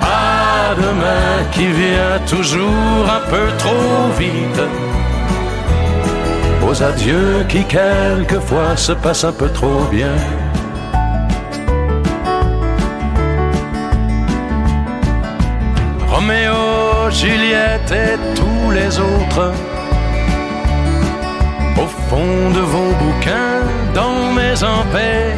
à 0.00 0.74
demain 0.76 1.34
qui 1.52 1.66
vient 1.66 2.18
toujours 2.28 3.04
un 3.18 3.22
peu 3.30 3.46
trop 3.58 4.08
vite. 4.18 4.62
Aux 6.66 6.82
adieux 6.82 7.44
qui 7.48 7.64
quelquefois 7.64 8.76
se 8.76 8.92
passent 8.92 9.24
un 9.24 9.32
peu 9.32 9.48
trop 9.48 9.84
bien. 9.90 10.16
Roméo, 16.08 17.10
Juliette 17.10 17.92
et 17.92 18.16
tous 18.38 18.70
les 18.70 18.98
autres. 18.98 19.52
Au 21.76 21.86
fond 22.08 22.50
de 22.54 22.60
vos 22.60 22.92
bouquins, 23.02 23.65
mes 24.62 24.84
paix 24.92 25.34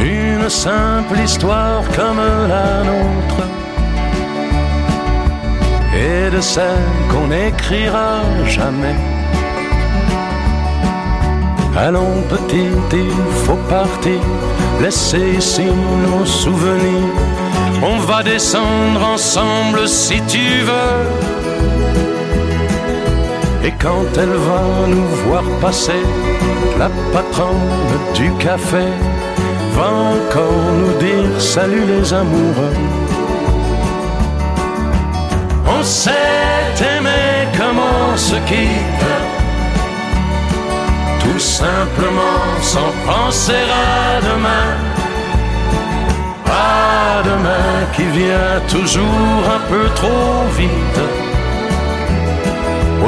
Une 0.00 0.48
simple 0.48 1.18
histoire 1.22 1.82
comme 1.96 2.20
la 2.48 2.82
nôtre. 2.84 3.42
Et 5.94 6.30
de 6.30 6.40
celle 6.40 6.88
qu'on 7.10 7.26
n'écrira 7.26 8.20
jamais. 8.46 8.96
Allons 11.76 12.22
petit, 12.28 12.68
il 12.92 13.10
faut 13.44 13.60
partir, 13.68 14.20
laisser 14.80 15.36
ici 15.38 15.66
nos 16.06 16.24
souvenirs. 16.24 17.14
On 17.82 17.98
va 17.98 18.22
descendre 18.22 19.02
ensemble 19.14 19.86
si 19.86 20.20
tu 20.22 20.62
veux. 20.68 21.28
Et 23.64 23.72
quand 23.72 24.06
elle 24.16 24.36
va 24.48 24.86
nous 24.88 25.08
voir 25.26 25.42
passer, 25.60 26.02
la 26.78 26.88
patronne 27.12 27.92
du 28.14 28.30
café 28.34 28.86
va 29.76 29.90
encore 30.16 30.62
nous 30.80 30.94
dire 30.98 31.40
salut 31.40 31.84
les 31.86 32.12
amoureux. 32.12 32.76
On 35.66 35.82
s'est 35.82 36.78
aimé 36.96 37.48
comme 37.58 37.78
on 37.78 38.16
se 38.16 38.36
quitte 38.50 39.08
tout 41.20 41.38
simplement 41.38 42.40
sans 42.62 42.92
penser 43.06 43.52
à 43.52 44.20
demain. 44.20 44.68
À 46.46 47.22
demain 47.22 47.86
qui 47.94 48.04
vient 48.18 48.60
toujours 48.68 49.42
un 49.56 49.62
peu 49.70 49.84
trop 49.94 50.44
vite. 50.56 51.37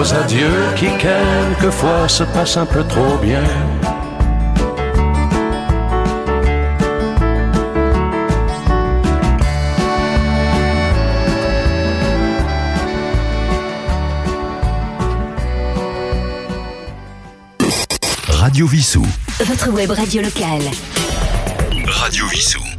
Aux 0.01 0.15
adieux 0.15 0.65
qui 0.77 0.87
quelquefois 0.97 2.09
se 2.09 2.23
passent 2.23 2.57
un 2.57 2.65
peu 2.65 2.83
trop 2.85 3.19
bien. 3.19 3.43
Radio 18.29 18.67
Vissou. 18.67 19.07
Votre 19.45 19.71
web 19.71 19.91
radio 19.91 20.23
locale. 20.23 20.63
Radio 21.87 22.27
Vissou. 22.29 22.70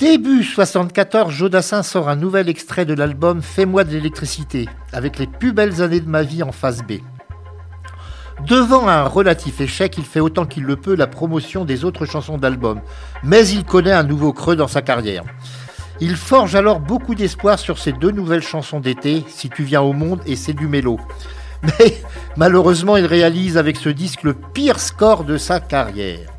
Début 0.00 0.42
74, 0.42 1.30
Jodassin 1.30 1.82
sort 1.82 2.08
un 2.08 2.16
nouvel 2.16 2.48
extrait 2.48 2.86
de 2.86 2.94
l'album 2.94 3.42
Fais-moi 3.42 3.84
de 3.84 3.90
l'électricité, 3.90 4.66
avec 4.94 5.18
les 5.18 5.26
plus 5.26 5.52
belles 5.52 5.82
années 5.82 6.00
de 6.00 6.08
ma 6.08 6.22
vie 6.22 6.42
en 6.42 6.52
face 6.52 6.82
B. 6.82 7.02
Devant 8.46 8.88
un 8.88 9.04
relatif 9.04 9.60
échec, 9.60 9.98
il 9.98 10.04
fait 10.04 10.20
autant 10.20 10.46
qu'il 10.46 10.62
le 10.62 10.76
peut 10.76 10.96
la 10.96 11.06
promotion 11.06 11.66
des 11.66 11.84
autres 11.84 12.06
chansons 12.06 12.38
d'album, 12.38 12.80
mais 13.22 13.46
il 13.48 13.64
connaît 13.64 13.92
un 13.92 14.02
nouveau 14.02 14.32
creux 14.32 14.56
dans 14.56 14.68
sa 14.68 14.80
carrière. 14.80 15.24
Il 16.00 16.16
forge 16.16 16.54
alors 16.54 16.80
beaucoup 16.80 17.14
d'espoir 17.14 17.58
sur 17.58 17.76
ses 17.76 17.92
deux 17.92 18.10
nouvelles 18.10 18.40
chansons 18.40 18.80
d'été, 18.80 19.22
Si 19.28 19.50
tu 19.50 19.64
viens 19.64 19.82
au 19.82 19.92
monde 19.92 20.22
et 20.24 20.34
C'est 20.34 20.54
du 20.54 20.66
mélo. 20.66 20.98
Mais 21.62 22.00
malheureusement, 22.38 22.96
il 22.96 23.04
réalise 23.04 23.58
avec 23.58 23.76
ce 23.76 23.90
disque 23.90 24.22
le 24.22 24.32
pire 24.32 24.80
score 24.80 25.24
de 25.24 25.36
sa 25.36 25.60
carrière. 25.60 26.30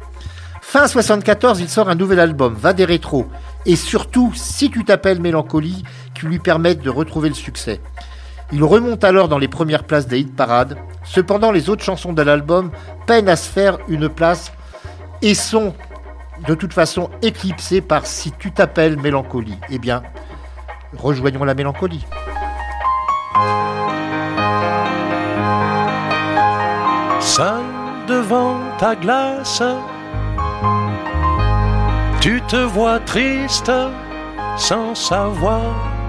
Fin 0.71 0.87
74, 0.87 1.59
il 1.59 1.67
sort 1.67 1.89
un 1.89 1.95
nouvel 1.95 2.21
album, 2.21 2.53
Va 2.53 2.71
des 2.71 2.85
rétros, 2.85 3.27
et 3.65 3.75
surtout 3.75 4.31
Si 4.35 4.69
tu 4.69 4.83
t'appelles 4.83 5.21
Mélancolie, 5.21 5.83
qui 6.13 6.25
lui 6.25 6.39
permettent 6.39 6.81
de 6.81 6.89
retrouver 6.89 7.29
le 7.29 7.35
succès. 7.35 7.79
Il 8.53 8.63
remonte 8.63 9.03
alors 9.03 9.29
dans 9.29 9.37
les 9.37 9.47
premières 9.47 9.85
places 9.85 10.07
des 10.07 10.19
hit 10.19 10.35
parades. 10.35 10.77
Cependant, 11.03 11.51
les 11.51 11.69
autres 11.69 11.83
chansons 11.83 12.13
de 12.13 12.21
l'album 12.21 12.71
peinent 13.07 13.29
à 13.29 13.35
se 13.35 13.49
faire 13.49 13.77
une 13.87 14.09
place 14.09 14.51
et 15.21 15.33
sont 15.33 15.73
de 16.47 16.55
toute 16.55 16.73
façon 16.73 17.09
éclipsées 17.21 17.81
par 17.81 18.05
Si 18.05 18.31
tu 18.31 18.51
t'appelles 18.51 18.97
Mélancolie. 18.97 19.57
Eh 19.69 19.79
bien, 19.79 20.03
rejoignons 20.97 21.43
la 21.43 21.53
mélancolie. 21.53 22.05
Seul 27.19 27.61
devant 28.07 28.59
ta 28.77 28.95
glace, 28.95 29.63
tu 32.21 32.39
te 32.47 32.55
vois 32.55 32.99
triste 32.99 33.71
sans 34.55 34.93
savoir 34.93 35.63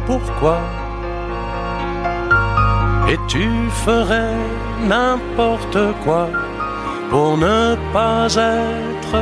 pourquoi. 0.06 0.60
Et 3.10 3.18
tu 3.28 3.48
ferais 3.84 4.36
n'importe 4.86 5.78
quoi 6.04 6.28
pour 7.10 7.36
ne 7.38 7.76
pas 7.92 8.26
être 8.34 9.16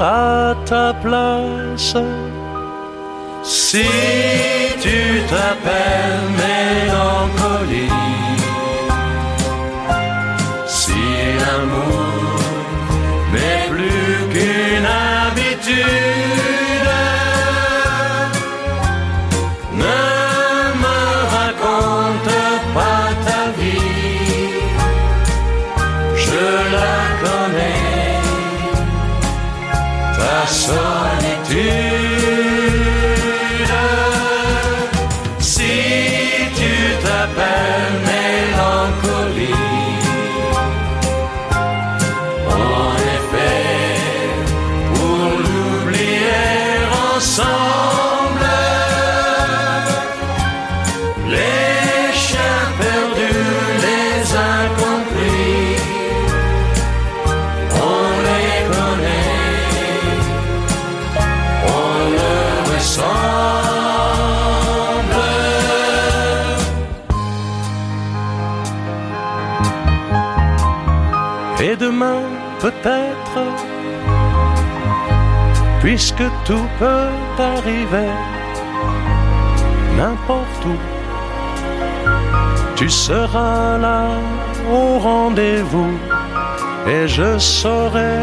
à 0.00 0.54
ta 0.64 0.94
place. 0.94 1.96
Si 3.42 3.84
tu 4.80 4.98
t'appelles 5.30 6.28
mélancolie, 6.42 7.90
puisque 75.86 76.24
tout 76.44 76.66
peut 76.78 77.14
arriver, 77.38 78.12
n'importe 79.96 80.62
où, 80.64 80.78
tu 82.76 82.88
seras 82.90 83.78
là 83.78 84.08
au 84.70 84.98
rendez-vous 84.98 85.94
et 86.88 87.06
je 87.08 87.38
saurai 87.38 88.18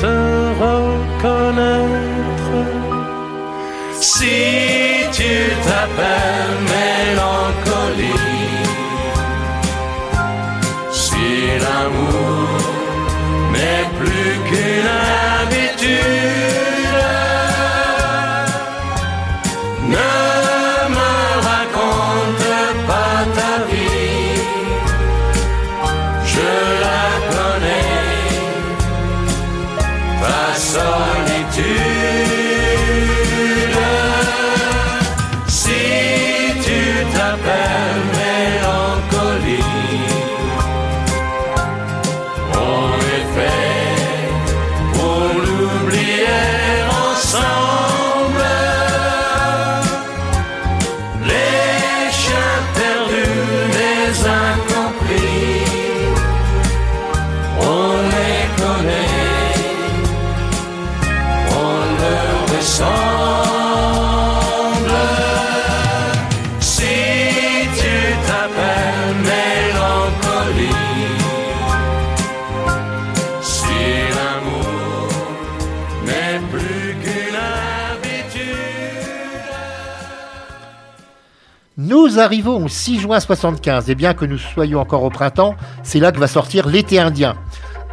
te 0.00 0.16
reconnaître. 0.64 2.54
Si 4.00 4.38
tu 5.12 5.32
t'appelles 5.66 6.58
mélancolie, 6.74 8.20
si 10.92 11.26
l'amour 11.64 12.53
n'est 14.04 14.63
Nous 82.14 82.20
arrivons 82.20 82.64
au 82.64 82.68
6 82.68 83.00
juin 83.00 83.18
75, 83.18 83.90
et 83.90 83.96
bien 83.96 84.14
que 84.14 84.24
nous 84.24 84.38
soyons 84.38 84.78
encore 84.78 85.02
au 85.02 85.10
printemps, 85.10 85.56
c'est 85.82 85.98
là 85.98 86.12
que 86.12 86.20
va 86.20 86.28
sortir 86.28 86.68
L'été 86.68 87.00
indien. 87.00 87.34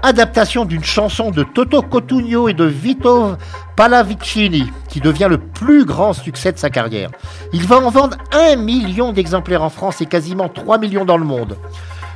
Adaptation 0.03 0.63
d'une 0.63 0.83
chanson 0.83 1.31
de 1.31 1.41
Toto 1.41 1.81
Cotugno 1.81 2.47
et 2.47 2.53
de 2.53 2.65
Vito 2.65 3.35
Pallavicini, 3.75 4.71
qui 4.89 4.99
devient 4.99 5.25
le 5.27 5.39
plus 5.39 5.85
grand 5.85 6.13
succès 6.13 6.51
de 6.51 6.59
sa 6.59 6.69
carrière. 6.69 7.09
Il 7.51 7.65
va 7.65 7.79
en 7.79 7.89
vendre 7.89 8.15
un 8.31 8.57
million 8.57 9.11
d'exemplaires 9.11 9.63
en 9.63 9.71
France 9.71 10.01
et 10.01 10.05
quasiment 10.05 10.49
3 10.49 10.77
millions 10.77 11.05
dans 11.05 11.17
le 11.17 11.25
monde. 11.25 11.57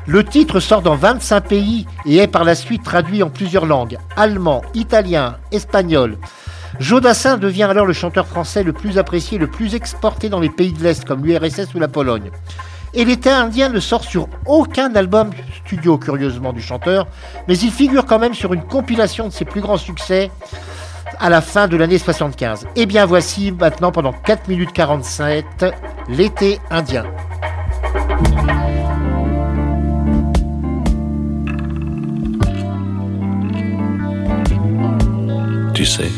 Le 0.05 0.23
titre 0.23 0.59
sort 0.59 0.83
dans 0.83 0.95
25 0.95 1.41
pays 1.41 1.87
et 2.05 2.17
est 2.17 2.27
par 2.27 2.43
la 2.43 2.53
suite 2.53 2.83
traduit 2.83 3.23
en 3.23 3.31
plusieurs 3.31 3.65
langues, 3.65 3.97
allemand, 4.15 4.61
italien, 4.75 5.37
espagnol. 5.51 6.19
Jodassin 6.79 7.37
devient 7.37 7.63
alors 7.63 7.85
le 7.85 7.93
chanteur 7.93 8.27
français 8.27 8.63
le 8.63 8.73
plus 8.73 8.97
apprécié, 8.97 9.37
le 9.37 9.47
plus 9.47 9.75
exporté 9.75 10.29
dans 10.29 10.39
les 10.39 10.49
pays 10.49 10.73
de 10.73 10.83
l'Est 10.83 11.05
comme 11.05 11.25
l'URSS 11.25 11.73
ou 11.73 11.79
la 11.79 11.87
Pologne. 11.87 12.31
Et 12.93 13.03
l'été 13.03 13.29
indien 13.29 13.69
ne 13.69 13.79
sort 13.79 14.03
sur 14.03 14.27
aucun 14.45 14.95
album 14.95 15.31
studio, 15.65 15.97
curieusement, 15.97 16.53
du 16.53 16.61
chanteur, 16.61 17.07
mais 17.47 17.57
il 17.57 17.71
figure 17.71 18.05
quand 18.05 18.19
même 18.19 18.33
sur 18.33 18.53
une 18.53 18.63
compilation 18.63 19.27
de 19.27 19.33
ses 19.33 19.45
plus 19.45 19.61
grands 19.61 19.77
succès 19.77 20.31
à 21.19 21.29
la 21.29 21.41
fin 21.41 21.67
de 21.67 21.77
l'année 21.77 21.97
75. 21.97 22.67
Et 22.75 22.85
bien 22.85 23.05
voici 23.05 23.51
maintenant 23.51 23.91
pendant 23.91 24.13
4 24.13 24.47
minutes 24.47 24.71
47, 24.73 25.65
l'été 26.09 26.59
indien. 26.69 27.05
Tu 35.73 35.85
sais, 35.85 36.09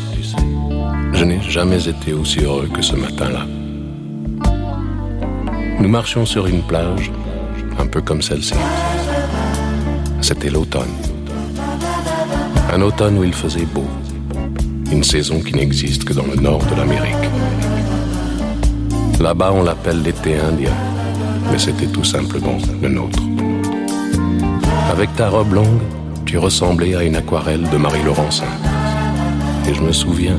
je 1.12 1.24
n'ai 1.24 1.40
jamais 1.42 1.88
été 1.88 2.12
aussi 2.12 2.40
heureux 2.40 2.68
que 2.72 2.82
ce 2.82 2.96
matin-là. 2.96 3.46
Nous 5.80 5.88
marchions 5.88 6.26
sur 6.26 6.46
une 6.46 6.62
plage, 6.62 7.10
un 7.78 7.86
peu 7.86 8.00
comme 8.00 8.22
celle-ci. 8.22 8.54
C'était 10.20 10.50
l'automne. 10.50 10.94
Un 12.72 12.82
automne 12.82 13.18
où 13.18 13.24
il 13.24 13.32
faisait 13.32 13.66
beau. 13.66 13.86
Une 14.90 15.04
saison 15.04 15.40
qui 15.40 15.54
n'existe 15.54 16.04
que 16.04 16.12
dans 16.12 16.26
le 16.26 16.36
nord 16.36 16.64
de 16.66 16.74
l'Amérique. 16.74 17.14
Là-bas, 19.20 19.52
on 19.52 19.62
l'appelle 19.62 20.02
l'été 20.02 20.38
indien, 20.38 20.74
mais 21.50 21.58
c'était 21.58 21.86
tout 21.86 22.04
simplement 22.04 22.58
le 22.80 22.88
nôtre. 22.88 23.22
Avec 24.90 25.14
ta 25.16 25.28
robe 25.28 25.52
longue, 25.52 25.80
tu 26.24 26.38
ressemblais 26.38 26.94
à 26.94 27.02
une 27.02 27.16
aquarelle 27.16 27.68
de 27.70 27.76
Marie 27.76 28.02
Laurencin. 28.02 28.46
Et 29.68 29.74
je 29.74 29.82
me 29.82 29.92
souviens, 29.92 30.38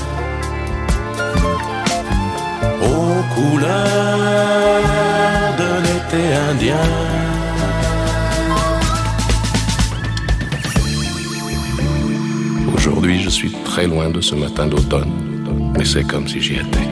De 5.57 5.69
l'été 5.83 6.33
indien. 6.49 6.75
Aujourd'hui, 12.75 13.21
je 13.21 13.29
suis 13.29 13.51
très 13.63 13.87
loin 13.87 14.09
de 14.09 14.19
ce 14.19 14.35
matin 14.35 14.67
d'automne, 14.67 15.11
mais 15.77 15.85
c'est 15.85 16.03
comme 16.03 16.27
si 16.27 16.41
j'y 16.41 16.55
étais. 16.55 16.89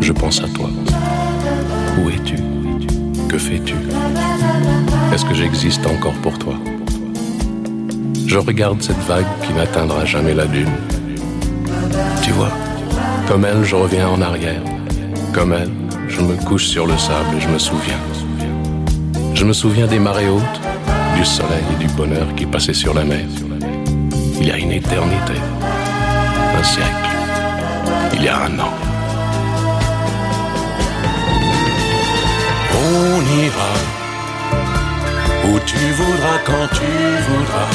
Je 0.00 0.12
pense 0.12 0.42
à 0.42 0.48
toi. 0.48 0.68
Où 1.98 2.10
es-tu? 2.10 2.36
Que 3.28 3.38
fais-tu? 3.38 3.76
Est-ce 5.12 5.24
que 5.24 5.34
j'existe 5.34 5.86
encore 5.86 6.14
pour 6.22 6.36
toi? 6.38 6.54
Je 8.26 8.38
regarde 8.38 8.82
cette 8.82 9.02
vague 9.06 9.26
qui 9.46 9.52
n'atteindra 9.52 10.04
jamais 10.04 10.34
la 10.34 10.46
dune. 10.46 10.72
Tu 12.22 12.32
vois, 12.32 12.50
comme 13.28 13.44
elle, 13.44 13.62
je 13.64 13.76
reviens 13.76 14.08
en 14.08 14.20
arrière. 14.20 14.62
Comme 15.36 15.52
elle, 15.52 15.70
je 16.08 16.22
me 16.22 16.34
couche 16.34 16.66
sur 16.66 16.86
le 16.86 16.96
sable 16.96 17.36
et 17.36 17.40
je 17.42 17.48
me 17.48 17.58
souviens. 17.58 18.00
Je 19.34 19.44
me 19.44 19.52
souviens 19.52 19.86
des 19.86 19.98
marées 19.98 20.30
hautes, 20.30 20.60
du 21.14 21.26
soleil 21.26 21.62
et 21.74 21.84
du 21.84 21.88
bonheur 21.92 22.26
qui 22.34 22.46
passaient 22.46 22.72
sur 22.72 22.94
la 22.94 23.04
mer. 23.04 23.26
Il 24.40 24.46
y 24.46 24.50
a 24.50 24.56
une 24.56 24.72
éternité, 24.72 25.34
un 26.58 26.62
siècle, 26.62 27.10
il 28.14 28.22
y 28.24 28.28
a 28.28 28.44
un 28.44 28.58
an. 28.58 28.72
On 32.72 33.20
ira 33.44 33.72
où 35.50 35.58
tu 35.66 35.76
voudras 35.98 36.38
quand 36.46 36.68
tu 36.72 36.90
voudras. 37.28 37.72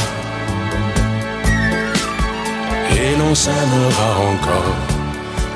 Et 2.97 3.15
l'on 3.19 3.35
s'aimera 3.35 4.09
encore 4.31 4.90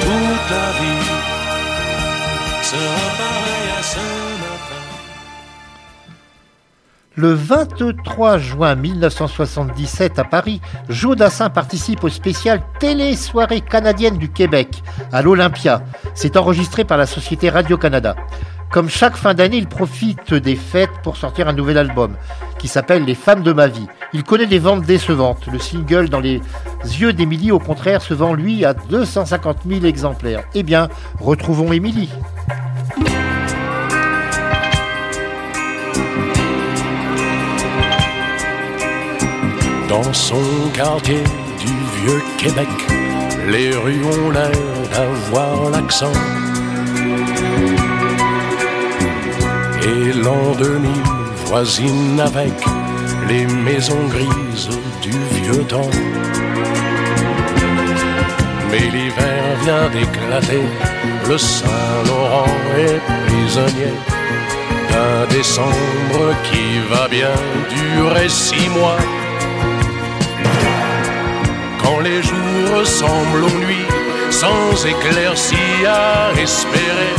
Toute 0.00 0.50
la 0.50 0.68
vie 0.78 1.06
sera 2.62 3.06
pareille 3.18 3.72
à 3.78 3.82
ce 3.82 3.98
matin. 4.40 4.49
Le 7.16 7.32
23 7.32 8.38
juin 8.38 8.76
1977 8.76 10.20
à 10.20 10.24
Paris, 10.24 10.60
Joe 10.88 11.16
Dassin 11.16 11.50
participe 11.50 12.04
au 12.04 12.08
spécial 12.08 12.62
Télé-soirée 12.78 13.62
canadienne 13.62 14.16
du 14.16 14.30
Québec 14.30 14.82
à 15.10 15.20
l'Olympia. 15.20 15.82
C'est 16.14 16.36
enregistré 16.36 16.84
par 16.84 16.98
la 16.98 17.06
société 17.06 17.50
Radio-Canada. 17.50 18.14
Comme 18.70 18.88
chaque 18.88 19.16
fin 19.16 19.34
d'année, 19.34 19.56
il 19.56 19.66
profite 19.66 20.34
des 20.34 20.54
fêtes 20.54 21.02
pour 21.02 21.16
sortir 21.16 21.48
un 21.48 21.52
nouvel 21.52 21.78
album 21.78 22.14
qui 22.60 22.68
s'appelle 22.68 23.04
Les 23.04 23.16
femmes 23.16 23.42
de 23.42 23.52
ma 23.52 23.66
vie. 23.66 23.88
Il 24.12 24.22
connaît 24.22 24.46
des 24.46 24.60
ventes 24.60 24.84
décevantes. 24.84 25.48
Le 25.50 25.58
single 25.58 26.08
Dans 26.08 26.20
les 26.20 26.40
yeux 26.84 27.12
d'Émilie, 27.12 27.50
au 27.50 27.58
contraire, 27.58 28.02
se 28.02 28.14
vend 28.14 28.34
lui 28.34 28.64
à 28.64 28.72
250 28.72 29.62
000 29.68 29.84
exemplaires. 29.84 30.44
Eh 30.54 30.62
bien, 30.62 30.88
retrouvons 31.18 31.72
Émilie. 31.72 32.10
Dans 39.90 40.12
son 40.12 40.70
quartier 40.72 41.24
du 41.58 41.74
vieux 41.98 42.22
Québec, 42.38 42.68
les 43.48 43.74
rues 43.74 44.04
ont 44.04 44.30
l'air 44.30 44.52
d'avoir 44.92 45.68
l'accent. 45.70 46.12
Et 49.82 50.12
l'an 50.12 50.54
2000 50.56 50.90
voisine 51.46 52.20
avec 52.20 52.52
les 53.28 53.44
maisons 53.48 54.06
grises 54.06 54.70
du 55.02 55.10
vieux 55.10 55.64
temps. 55.64 55.90
Mais 58.70 58.86
l'hiver 58.94 59.42
vient 59.64 59.88
d'éclater, 59.88 60.66
le 61.28 61.36
Saint-Laurent 61.36 62.54
est 62.78 63.00
prisonnier 63.26 63.94
d'un 64.88 65.26
décembre 65.34 66.22
qui 66.44 66.78
va 66.88 67.08
bien 67.08 67.34
durer 67.74 68.28
six 68.28 68.68
mois. 68.68 68.98
Quand 71.82 72.00
les 72.00 72.22
jours 72.22 72.78
ressemblent 72.78 73.44
aux 73.44 73.58
nuits, 73.64 73.88
sans 74.30 74.86
éclaircie 74.86 75.86
à 75.86 76.32
espérer, 76.40 77.14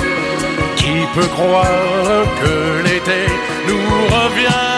qui 0.76 1.06
peut 1.14 1.28
croire 1.28 2.26
que 2.42 2.84
l'été 2.84 3.22
nous 3.68 3.88
reviendra 4.16 4.71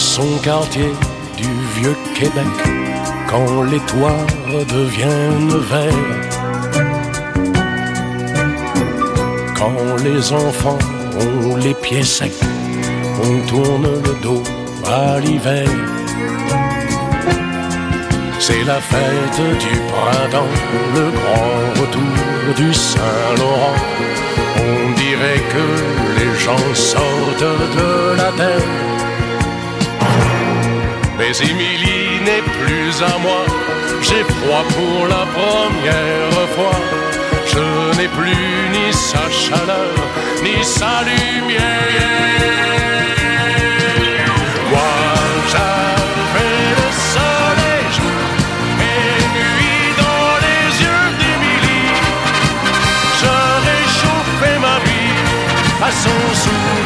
son 0.00 0.38
quartier 0.38 0.92
du 1.36 1.48
vieux 1.76 1.96
Québec, 2.14 2.56
quand 3.28 3.62
les 3.64 3.80
toits 3.80 4.26
deviennent 4.66 5.58
verts, 5.72 6.08
quand 9.54 10.02
les 10.02 10.32
enfants 10.32 10.78
ont 11.20 11.56
les 11.56 11.74
pieds 11.74 12.02
secs, 12.02 12.42
on 13.22 13.46
tourne 13.46 13.88
le 14.06 14.14
dos 14.22 14.42
à 14.86 15.20
l'hiver. 15.20 15.68
C'est 18.38 18.64
la 18.64 18.80
fête 18.80 19.40
du 19.64 19.74
printemps, 19.92 20.54
le 20.96 21.10
grand 21.18 21.58
retour 21.80 22.54
du 22.56 22.72
Saint-Laurent. 22.72 23.78
On 24.56 24.92
dirait 25.04 25.42
que 25.54 25.66
les 26.18 26.32
gens 26.38 26.74
sortent 26.74 27.52
de 27.78 28.16
la 28.16 28.32
terre. 28.32 29.09
Mais 31.30 31.48
Émilie 31.48 32.20
n'est 32.24 32.42
plus 32.42 33.02
à 33.04 33.16
moi, 33.18 33.44
j'ai 34.02 34.24
froid 34.24 34.64
pour 34.74 35.06
la 35.06 35.24
première 35.38 36.48
fois. 36.56 36.76
Je 37.46 37.96
n'ai 37.96 38.08
plus 38.08 38.68
ni 38.72 38.92
sa 38.92 39.30
chaleur, 39.30 39.94
ni 40.42 40.64
sa 40.64 41.04
lumière. 41.04 41.62
Moi, 44.70 44.96
j'avais 45.52 46.64
le 46.80 46.88
soleil 47.14 47.94
et 48.90 49.22
nuit 49.38 49.86
dans 50.02 50.34
les 50.46 50.82
yeux 50.82 51.08
d'Émilie. 51.20 51.94
Je 53.20 53.34
réchauffais 53.68 54.58
ma 54.58 54.76
vie 54.84 55.14
à 55.80 55.92
son 55.92 56.20
sourire. 56.42 56.79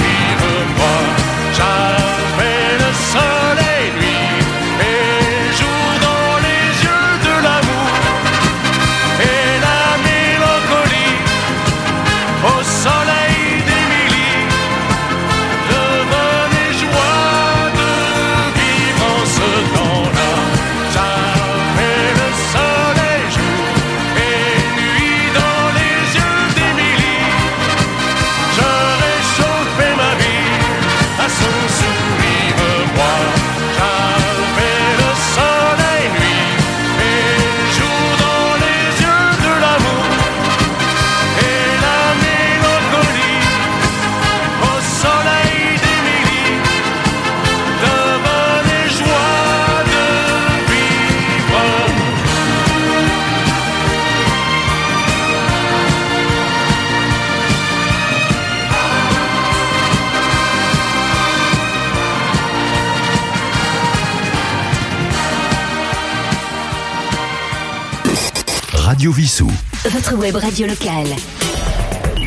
Radio 69.04 69.12
Vissou. 69.12 69.50
Votre 69.90 70.16
web 70.16 70.34
radio 70.34 70.66
locale. 70.66 71.08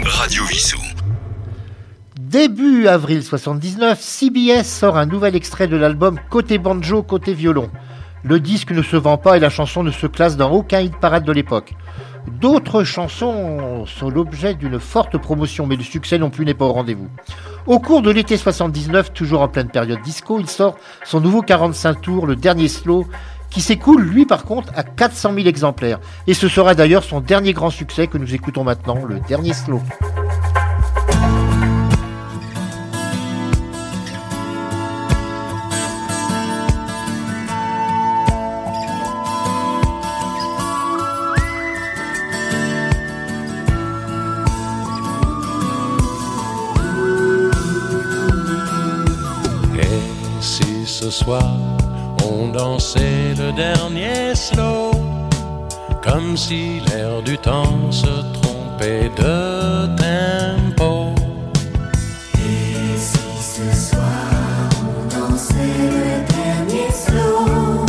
Radio 0.06 0.44
Vissou. 0.44 0.80
Début 2.20 2.86
avril 2.86 3.24
79, 3.24 4.00
CBS 4.00 4.64
sort 4.64 4.96
un 4.96 5.08
nouvel 5.08 5.36
extrait 5.36 5.68
de 5.68 5.76
l'album 5.76 6.20
Côté 6.30 6.60
banjo, 6.60 7.02
côté 7.02 7.34
violon. 7.34 7.72
Le 8.22 8.40
disque 8.40 8.70
ne 8.70 8.84
se 8.84 8.96
vend 8.96 9.18
pas 9.18 9.38
et 9.38 9.40
la 9.40 9.50
chanson 9.50 9.82
ne 9.82 9.90
se 9.90 10.06
classe 10.06 10.38
dans 10.38 10.52
aucun 10.52 10.82
hit 10.82 10.96
parade 10.98 11.24
de 11.24 11.32
l'époque. 11.32 11.74
D'autres 12.40 12.84
chansons 12.84 13.88
sont 13.88 14.10
l'objet 14.12 14.54
d'une 14.54 14.80
forte 14.80 15.18
promotion, 15.18 15.66
mais 15.66 15.78
le 15.78 15.84
succès 15.84 16.20
non 16.20 16.30
plus 16.30 16.46
n'est 16.46 16.54
pas 16.54 16.66
au 16.66 16.74
rendez-vous. 16.74 17.10
Au 17.66 17.80
cours 17.80 18.04
de 18.04 18.12
l'été 18.12 18.38
79, 18.38 19.14
toujours 19.14 19.42
en 19.42 19.48
pleine 19.48 19.70
période 19.70 20.02
disco, 20.04 20.40
il 20.40 20.48
sort 20.48 20.78
son 21.04 21.22
nouveau 21.22 21.42
45 21.42 22.02
tours, 22.02 22.28
le 22.28 22.36
dernier 22.36 22.68
slow, 22.68 23.08
qui 23.58 23.64
s'écoule, 23.64 24.04
lui, 24.04 24.28
par 24.28 24.46
contre, 24.46 24.72
à 24.76 24.84
400 24.84 25.34
000 25.34 25.48
exemplaires. 25.48 26.00
Et 26.28 26.36
ce 26.36 26.48
sera 26.48 26.76
d'ailleurs 26.76 27.04
son 27.04 27.22
dernier 27.22 27.54
grand 27.54 27.72
succès 27.72 28.06
que 28.06 28.20
nous 28.20 28.36
écoutons 28.36 28.64
maintenant, 28.64 29.04
le 29.04 29.20
dernier 29.20 29.54
slow. 29.54 29.82
ce 50.86 51.12
soir 51.12 51.77
on 52.30 52.48
dansait 52.50 53.34
le 53.38 53.52
dernier 53.52 54.36
slow, 54.36 54.92
comme 56.04 56.36
si 56.36 56.82
l'air 56.88 57.22
du 57.24 57.38
temps 57.38 57.92
se 57.92 58.14
trompait 58.38 59.10
de 59.18 59.88
tempo. 59.96 61.14
Et 62.36 62.98
si 62.98 63.30
ce 63.54 63.68
soir 63.90 64.70
on 64.90 65.00
dansait 65.16 65.80
le 65.98 66.10
dernier 66.36 66.90
slow, 66.92 67.86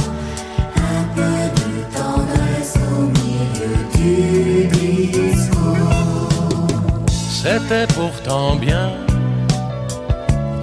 un 0.94 1.04
peu 1.16 1.38
de 1.60 1.70
tendresse 1.96 2.76
au 2.96 3.02
milieu 3.20 3.76
du 3.96 4.66
disco. 5.06 5.68
C'était 7.42 7.86
pourtant 7.94 8.56
bien 8.56 8.90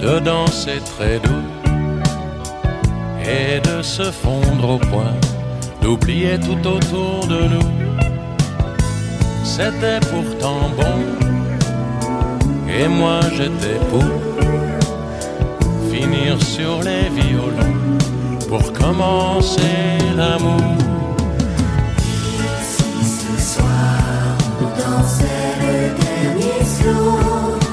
de 0.00 0.18
danser 0.20 0.78
très 0.84 1.18
doux 1.18 1.45
et 3.26 3.60
de 3.60 3.82
se 3.82 4.04
fondre 4.04 4.70
au 4.70 4.78
point, 4.78 5.14
d'oublier 5.82 6.38
tout 6.38 6.68
autour 6.68 7.26
de 7.26 7.40
nous. 7.48 7.70
C'était 9.44 10.00
pourtant 10.00 10.70
bon, 10.76 10.98
et 12.68 12.88
moi 12.88 13.20
j'étais 13.36 13.78
pour 13.90 14.04
finir 15.92 16.40
sur 16.42 16.82
les 16.82 17.08
violons 17.08 17.76
pour 18.48 18.72
commencer 18.72 19.98
l'amour. 20.16 20.76
Si 22.62 23.04
ce 23.04 23.54
soir 23.54 24.36
dansait 24.78 25.52
le 25.62 25.76
dernier 26.04 26.64
slow, 26.64 27.65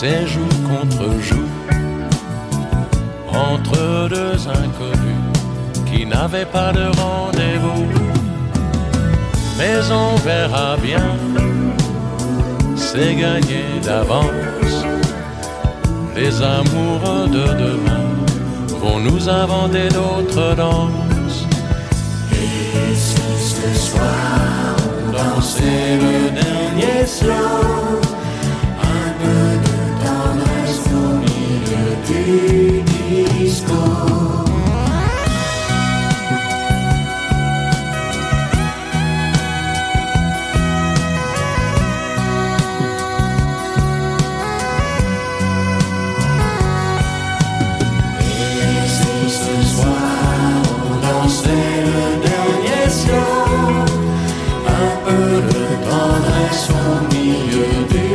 ces 0.00 0.26
jours 0.26 0.58
contre 0.66 1.20
jours 1.20 1.56
entre 3.28 4.08
deux 4.08 4.38
inconnus 4.48 5.26
qui 5.88 6.06
n'avaient 6.06 6.50
pas 6.58 6.72
de 6.72 6.86
rendez-vous. 7.02 7.84
Mais 9.58 9.78
on 9.92 10.16
verra 10.28 10.78
bien, 10.78 11.08
c'est 12.76 13.14
gagné 13.14 13.62
d'avance. 13.84 14.76
Les 16.16 16.34
amoureux 16.58 17.26
de 17.38 17.46
demain 17.64 18.06
vont 18.82 19.00
nous 19.00 19.28
inventer 19.28 19.88
d'autres 19.90 20.54
danses. 20.54 21.44
Et 22.32 22.94
si 22.94 23.28
ce 23.54 23.70
soir 23.90 24.76
on 24.86 25.12
Danser 25.12 25.98
le 26.04 26.30
dernier 26.40 27.06
slow. 27.06 28.00
Un 54.66 54.90
peu 55.04 55.26
de 55.50 55.64
tendresse 55.88 56.68
au 56.70 57.14
milieu 57.14 57.70
du 57.90 58.08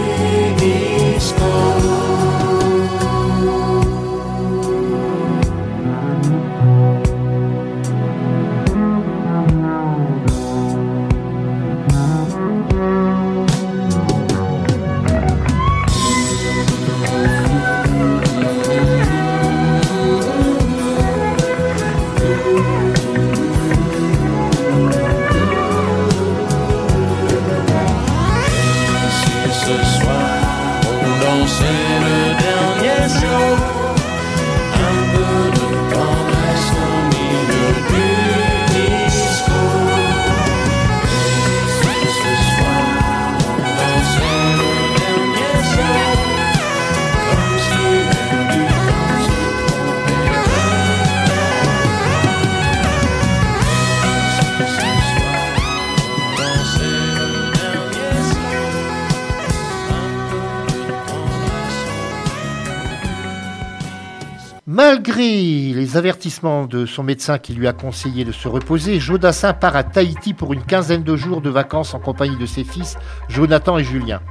Malgré 65.07 65.71
les 65.71 65.97
avertissements 65.97 66.65
de 66.65 66.87
son 66.87 67.03
médecin 67.03 67.37
qui 67.37 67.53
lui 67.53 67.67
a 67.67 67.73
conseillé 67.73 68.25
de 68.25 68.31
se 68.31 68.47
reposer, 68.47 68.99
Jodassin 68.99 69.53
part 69.53 69.75
à 69.75 69.83
Tahiti 69.83 70.33
pour 70.33 70.51
une 70.51 70.63
quinzaine 70.63 71.03
de 71.03 71.15
jours 71.15 71.41
de 71.41 71.51
vacances 71.51 71.93
en 71.93 71.99
compagnie 71.99 72.37
de 72.37 72.47
ses 72.47 72.63
fils, 72.63 72.97
Jonathan 73.29 73.77
et 73.77 73.83
Julien. 73.83 74.21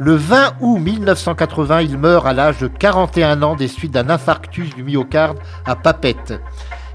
Le 0.00 0.16
20 0.16 0.54
août 0.58 0.78
1980, 0.78 1.82
il 1.82 1.96
meurt 1.96 2.26
à 2.26 2.32
l'âge 2.32 2.58
de 2.58 2.66
41 2.66 3.44
ans 3.44 3.54
des 3.54 3.68
suites 3.68 3.92
d'un 3.92 4.10
infarctus 4.10 4.74
du 4.74 4.82
myocarde 4.82 5.38
à 5.64 5.76
Papette. 5.76 6.40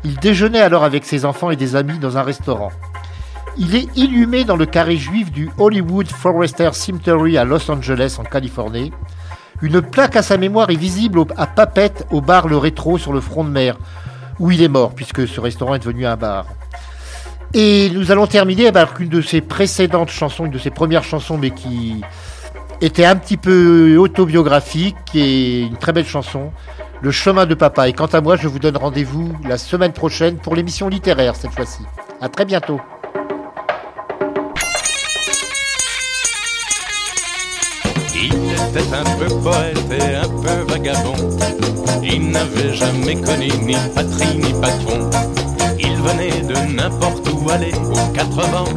Il 0.03 0.17
déjeunait 0.17 0.59
alors 0.59 0.83
avec 0.83 1.05
ses 1.05 1.23
enfants 1.23 1.51
et 1.51 1.55
des 1.55 1.77
amis 1.77 1.99
dans 1.99 2.17
un 2.17 2.23
restaurant. 2.23 2.73
Il 3.57 3.75
est 3.75 3.87
inhumé 3.95 4.43
dans 4.43 4.57
le 4.57 4.65
carré 4.65 4.97
juif 4.97 5.31
du 5.31 5.49
Hollywood 5.57 6.07
Forester 6.07 6.71
Cemetery 6.73 7.37
à 7.37 7.45
Los 7.45 7.71
Angeles, 7.71 8.17
en 8.19 8.23
Californie. 8.23 8.91
Une 9.61 9.81
plaque 9.81 10.15
à 10.15 10.21
sa 10.21 10.37
mémoire 10.37 10.69
est 10.69 10.75
visible 10.75 11.19
à 11.35 11.45
Papette, 11.45 12.05
au 12.11 12.21
bar 12.21 12.47
Le 12.47 12.57
Rétro 12.57 12.97
sur 12.97 13.11
le 13.11 13.19
front 13.19 13.43
de 13.43 13.49
mer, 13.49 13.77
où 14.39 14.51
il 14.51 14.61
est 14.61 14.69
mort, 14.69 14.93
puisque 14.95 15.27
ce 15.27 15.41
restaurant 15.41 15.75
est 15.75 15.79
devenu 15.79 16.05
un 16.05 16.15
bar. 16.15 16.45
Et 17.53 17.89
nous 17.89 18.11
allons 18.11 18.27
terminer 18.27 18.67
avec 18.67 18.99
une 18.99 19.09
de 19.09 19.21
ses 19.21 19.41
précédentes 19.41 20.11
chansons, 20.11 20.45
une 20.45 20.51
de 20.51 20.59
ses 20.59 20.69
premières 20.69 21.03
chansons, 21.03 21.37
mais 21.37 21.51
qui 21.51 22.01
était 22.79 23.05
un 23.05 23.17
petit 23.17 23.37
peu 23.37 23.97
autobiographique 23.97 24.95
et 25.13 25.61
une 25.61 25.77
très 25.77 25.91
belle 25.91 26.07
chanson, 26.07 26.51
Le 27.01 27.11
chemin 27.11 27.45
de 27.45 27.55
papa. 27.55 27.87
Et 27.87 27.93
quant 27.93 28.07
à 28.07 28.19
moi, 28.19 28.35
je 28.35 28.49
vous 28.49 28.59
donne 28.59 28.75
rendez-vous 28.75 29.33
la 29.47 29.57
semaine 29.57 29.93
prochaine 29.93 30.35
pour 30.35 30.53
l'émission 30.53 30.89
littéraire 30.89 31.33
cette 31.35 31.51
fois-ci. 31.51 31.83
À 32.19 32.27
très 32.27 32.43
bientôt. 32.43 32.81
Était 38.69 38.93
un 38.93 39.17
peu 39.17 39.27
poète 39.41 39.77
et 39.91 40.15
un 40.15 40.29
peu 40.41 40.71
vagabond. 40.71 41.15
Il 42.03 42.29
n'avait 42.29 42.73
jamais 42.73 43.15
connu 43.15 43.49
ni 43.63 43.75
patrie 43.95 44.37
ni 44.37 44.53
patron. 44.61 45.09
Il 45.79 45.95
venait 45.97 46.41
de 46.41 46.73
n'importe 46.73 47.27
où 47.29 47.49
aller 47.49 47.73
aux 47.73 48.13
quatre 48.13 48.41
vents. 48.51 48.73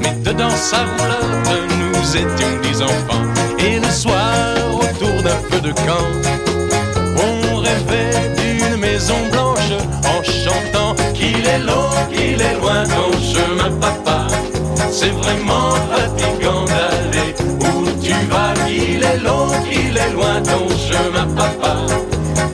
Mais 0.00 0.14
dedans 0.22 0.50
sa 0.50 0.78
roulotte, 0.78 1.68
nous 1.78 2.16
étions 2.16 2.60
dix 2.62 2.80
enfants. 2.80 3.24
Et 3.58 3.78
le 3.78 3.90
soir, 3.90 4.32
autour 4.74 5.22
d'un 5.22 5.40
feu 5.50 5.60
de 5.60 5.72
camp, 5.72 6.06
on 7.18 7.56
rêvait 7.58 8.34
d'une 8.38 8.76
maison 8.80 9.16
blanche 9.30 9.72
en 10.04 10.22
chantant 10.22 10.94
qu'il 11.12 11.46
est 11.46 11.58
long, 11.58 11.90
qu'il 12.10 12.40
est 12.40 12.54
loin 12.60 12.84
ton 12.84 13.12
chemin, 13.20 13.70
papa. 13.80 14.26
C'est 14.90 15.10
vraiment 15.10 15.72
fatigant 15.90 16.64
qu'il 18.66 19.02
est 19.02 19.18
long, 19.18 19.48
qu'il 19.68 19.96
est 19.96 20.12
loin 20.12 20.42
ton 20.42 20.68
chemin, 20.68 21.26
papa. 21.36 21.76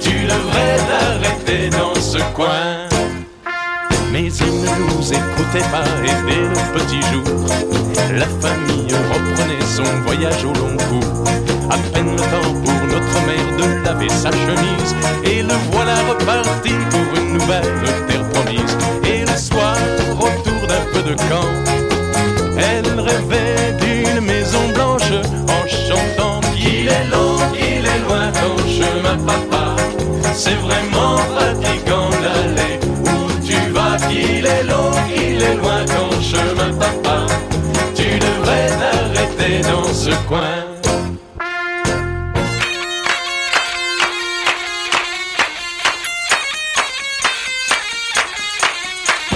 Tu 0.01 0.25
devrais 0.25 0.77
t'arrêter 0.89 1.71
dans 1.71 1.95
ce 1.95 2.19
coin. 2.35 2.89
Mais 4.13 4.27
il 4.27 4.55
ne 4.61 4.75
nous 4.85 5.13
écoutait 5.13 5.69
pas 5.71 5.89
et 6.05 6.17
dès 6.27 6.43
le 6.43 6.61
petit 6.75 7.01
jour, 7.11 7.25
la 8.15 8.27
famille 8.43 8.93
reprenait 8.93 9.67
son 9.77 9.89
voyage 10.05 10.45
au 10.45 10.53
long 10.53 10.77
cours. 10.89 11.25
À 11.71 11.79
peine 11.95 12.13
le 12.13 12.19
temps 12.19 12.53
pour 12.63 12.87
notre 12.89 13.19
mère 13.27 13.57
de 13.57 13.85
laver 13.85 14.11
sa 14.11 14.31
chemise, 14.31 14.95
et 15.25 15.43
le 15.43 15.55
voilà 15.71 15.95
reparti 16.11 16.75
pour 16.91 17.19
une 17.19 17.33
nouvelle 17.39 17.73
terre 18.07 18.29
promise. 18.35 18.77
Et 19.07 19.21
le 19.25 19.37
soir, 19.39 19.77
autour 20.19 20.67
d'un 20.69 20.85
peu 20.93 21.03
de 21.09 21.15
camp, 21.15 21.62
C'est 30.45 30.55
vraiment 30.55 31.19
fatigant 31.39 32.11
d'aller 32.21 32.81
où 33.05 33.47
tu 33.47 33.71
vas, 33.71 33.97
qu'il 34.09 34.45
est 34.45 34.65
long, 34.65 34.91
qu'il 35.07 35.41
est 35.41 35.55
loin 35.55 35.85
ton 35.85 36.11
chemin, 36.21 36.77
papa. 36.81 37.27
Tu 37.95 38.19
devrais 38.19 38.67
t'arrêter 38.81 39.61
dans 39.61 39.85
ce 39.85 40.11
coin. 40.27 40.41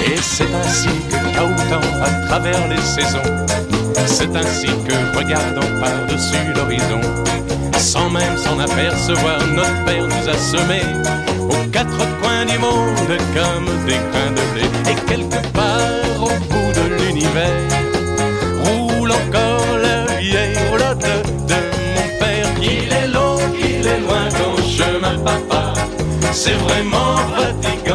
Et 0.05 0.17
c'est 0.21 0.53
ainsi 0.53 0.89
que 1.09 1.37
caoutant 1.37 2.03
à 2.03 2.27
travers 2.27 2.67
les 2.67 2.81
saisons, 2.81 3.23
c'est 4.05 4.37
ainsi 4.37 4.67
que 4.67 5.17
regardant 5.17 5.81
par-dessus 5.81 6.53
l'horizon, 6.55 7.01
sans 7.79 8.11
même 8.11 8.37
s'en 8.37 8.59
apercevoir, 8.59 9.39
notre 9.55 9.85
père 9.85 10.07
nous 10.07 10.29
a 10.29 10.37
semés 10.37 10.83
aux 11.41 11.71
quatre 11.71 11.97
coins 12.21 12.45
du 12.45 12.59
monde 12.59 13.19
comme 13.35 13.69
des 13.87 14.01
grains 14.13 14.33
de 14.33 14.43
blé. 14.53 14.65
Et 14.91 14.95
quelque 15.07 15.47
part 15.53 16.21
au 16.21 16.29
bout 16.51 16.73
de 16.75 17.03
l'univers, 17.03 17.69
roule 18.65 19.13
encore 19.13 19.79
la 19.83 20.05
vieille 20.17 20.57
roulotte 20.71 20.99
de 21.49 21.59
mon 21.95 22.19
père. 22.19 22.49
Il 22.61 22.93
est 22.93 23.09
long, 23.09 23.39
il 23.59 23.87
est 23.87 24.01
loin 24.01 24.29
ton 24.31 24.57
chemin, 24.63 25.19
papa. 25.25 25.73
C'est 26.33 26.59
vraiment 26.69 27.17
fatigant 27.35 27.86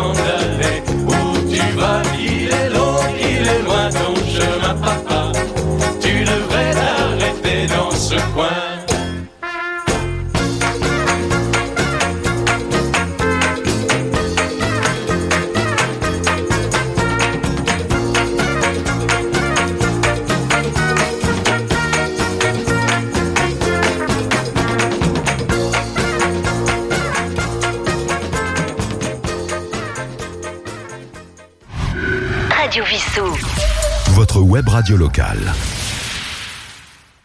Radio 34.72 34.96
locale. 34.96 35.81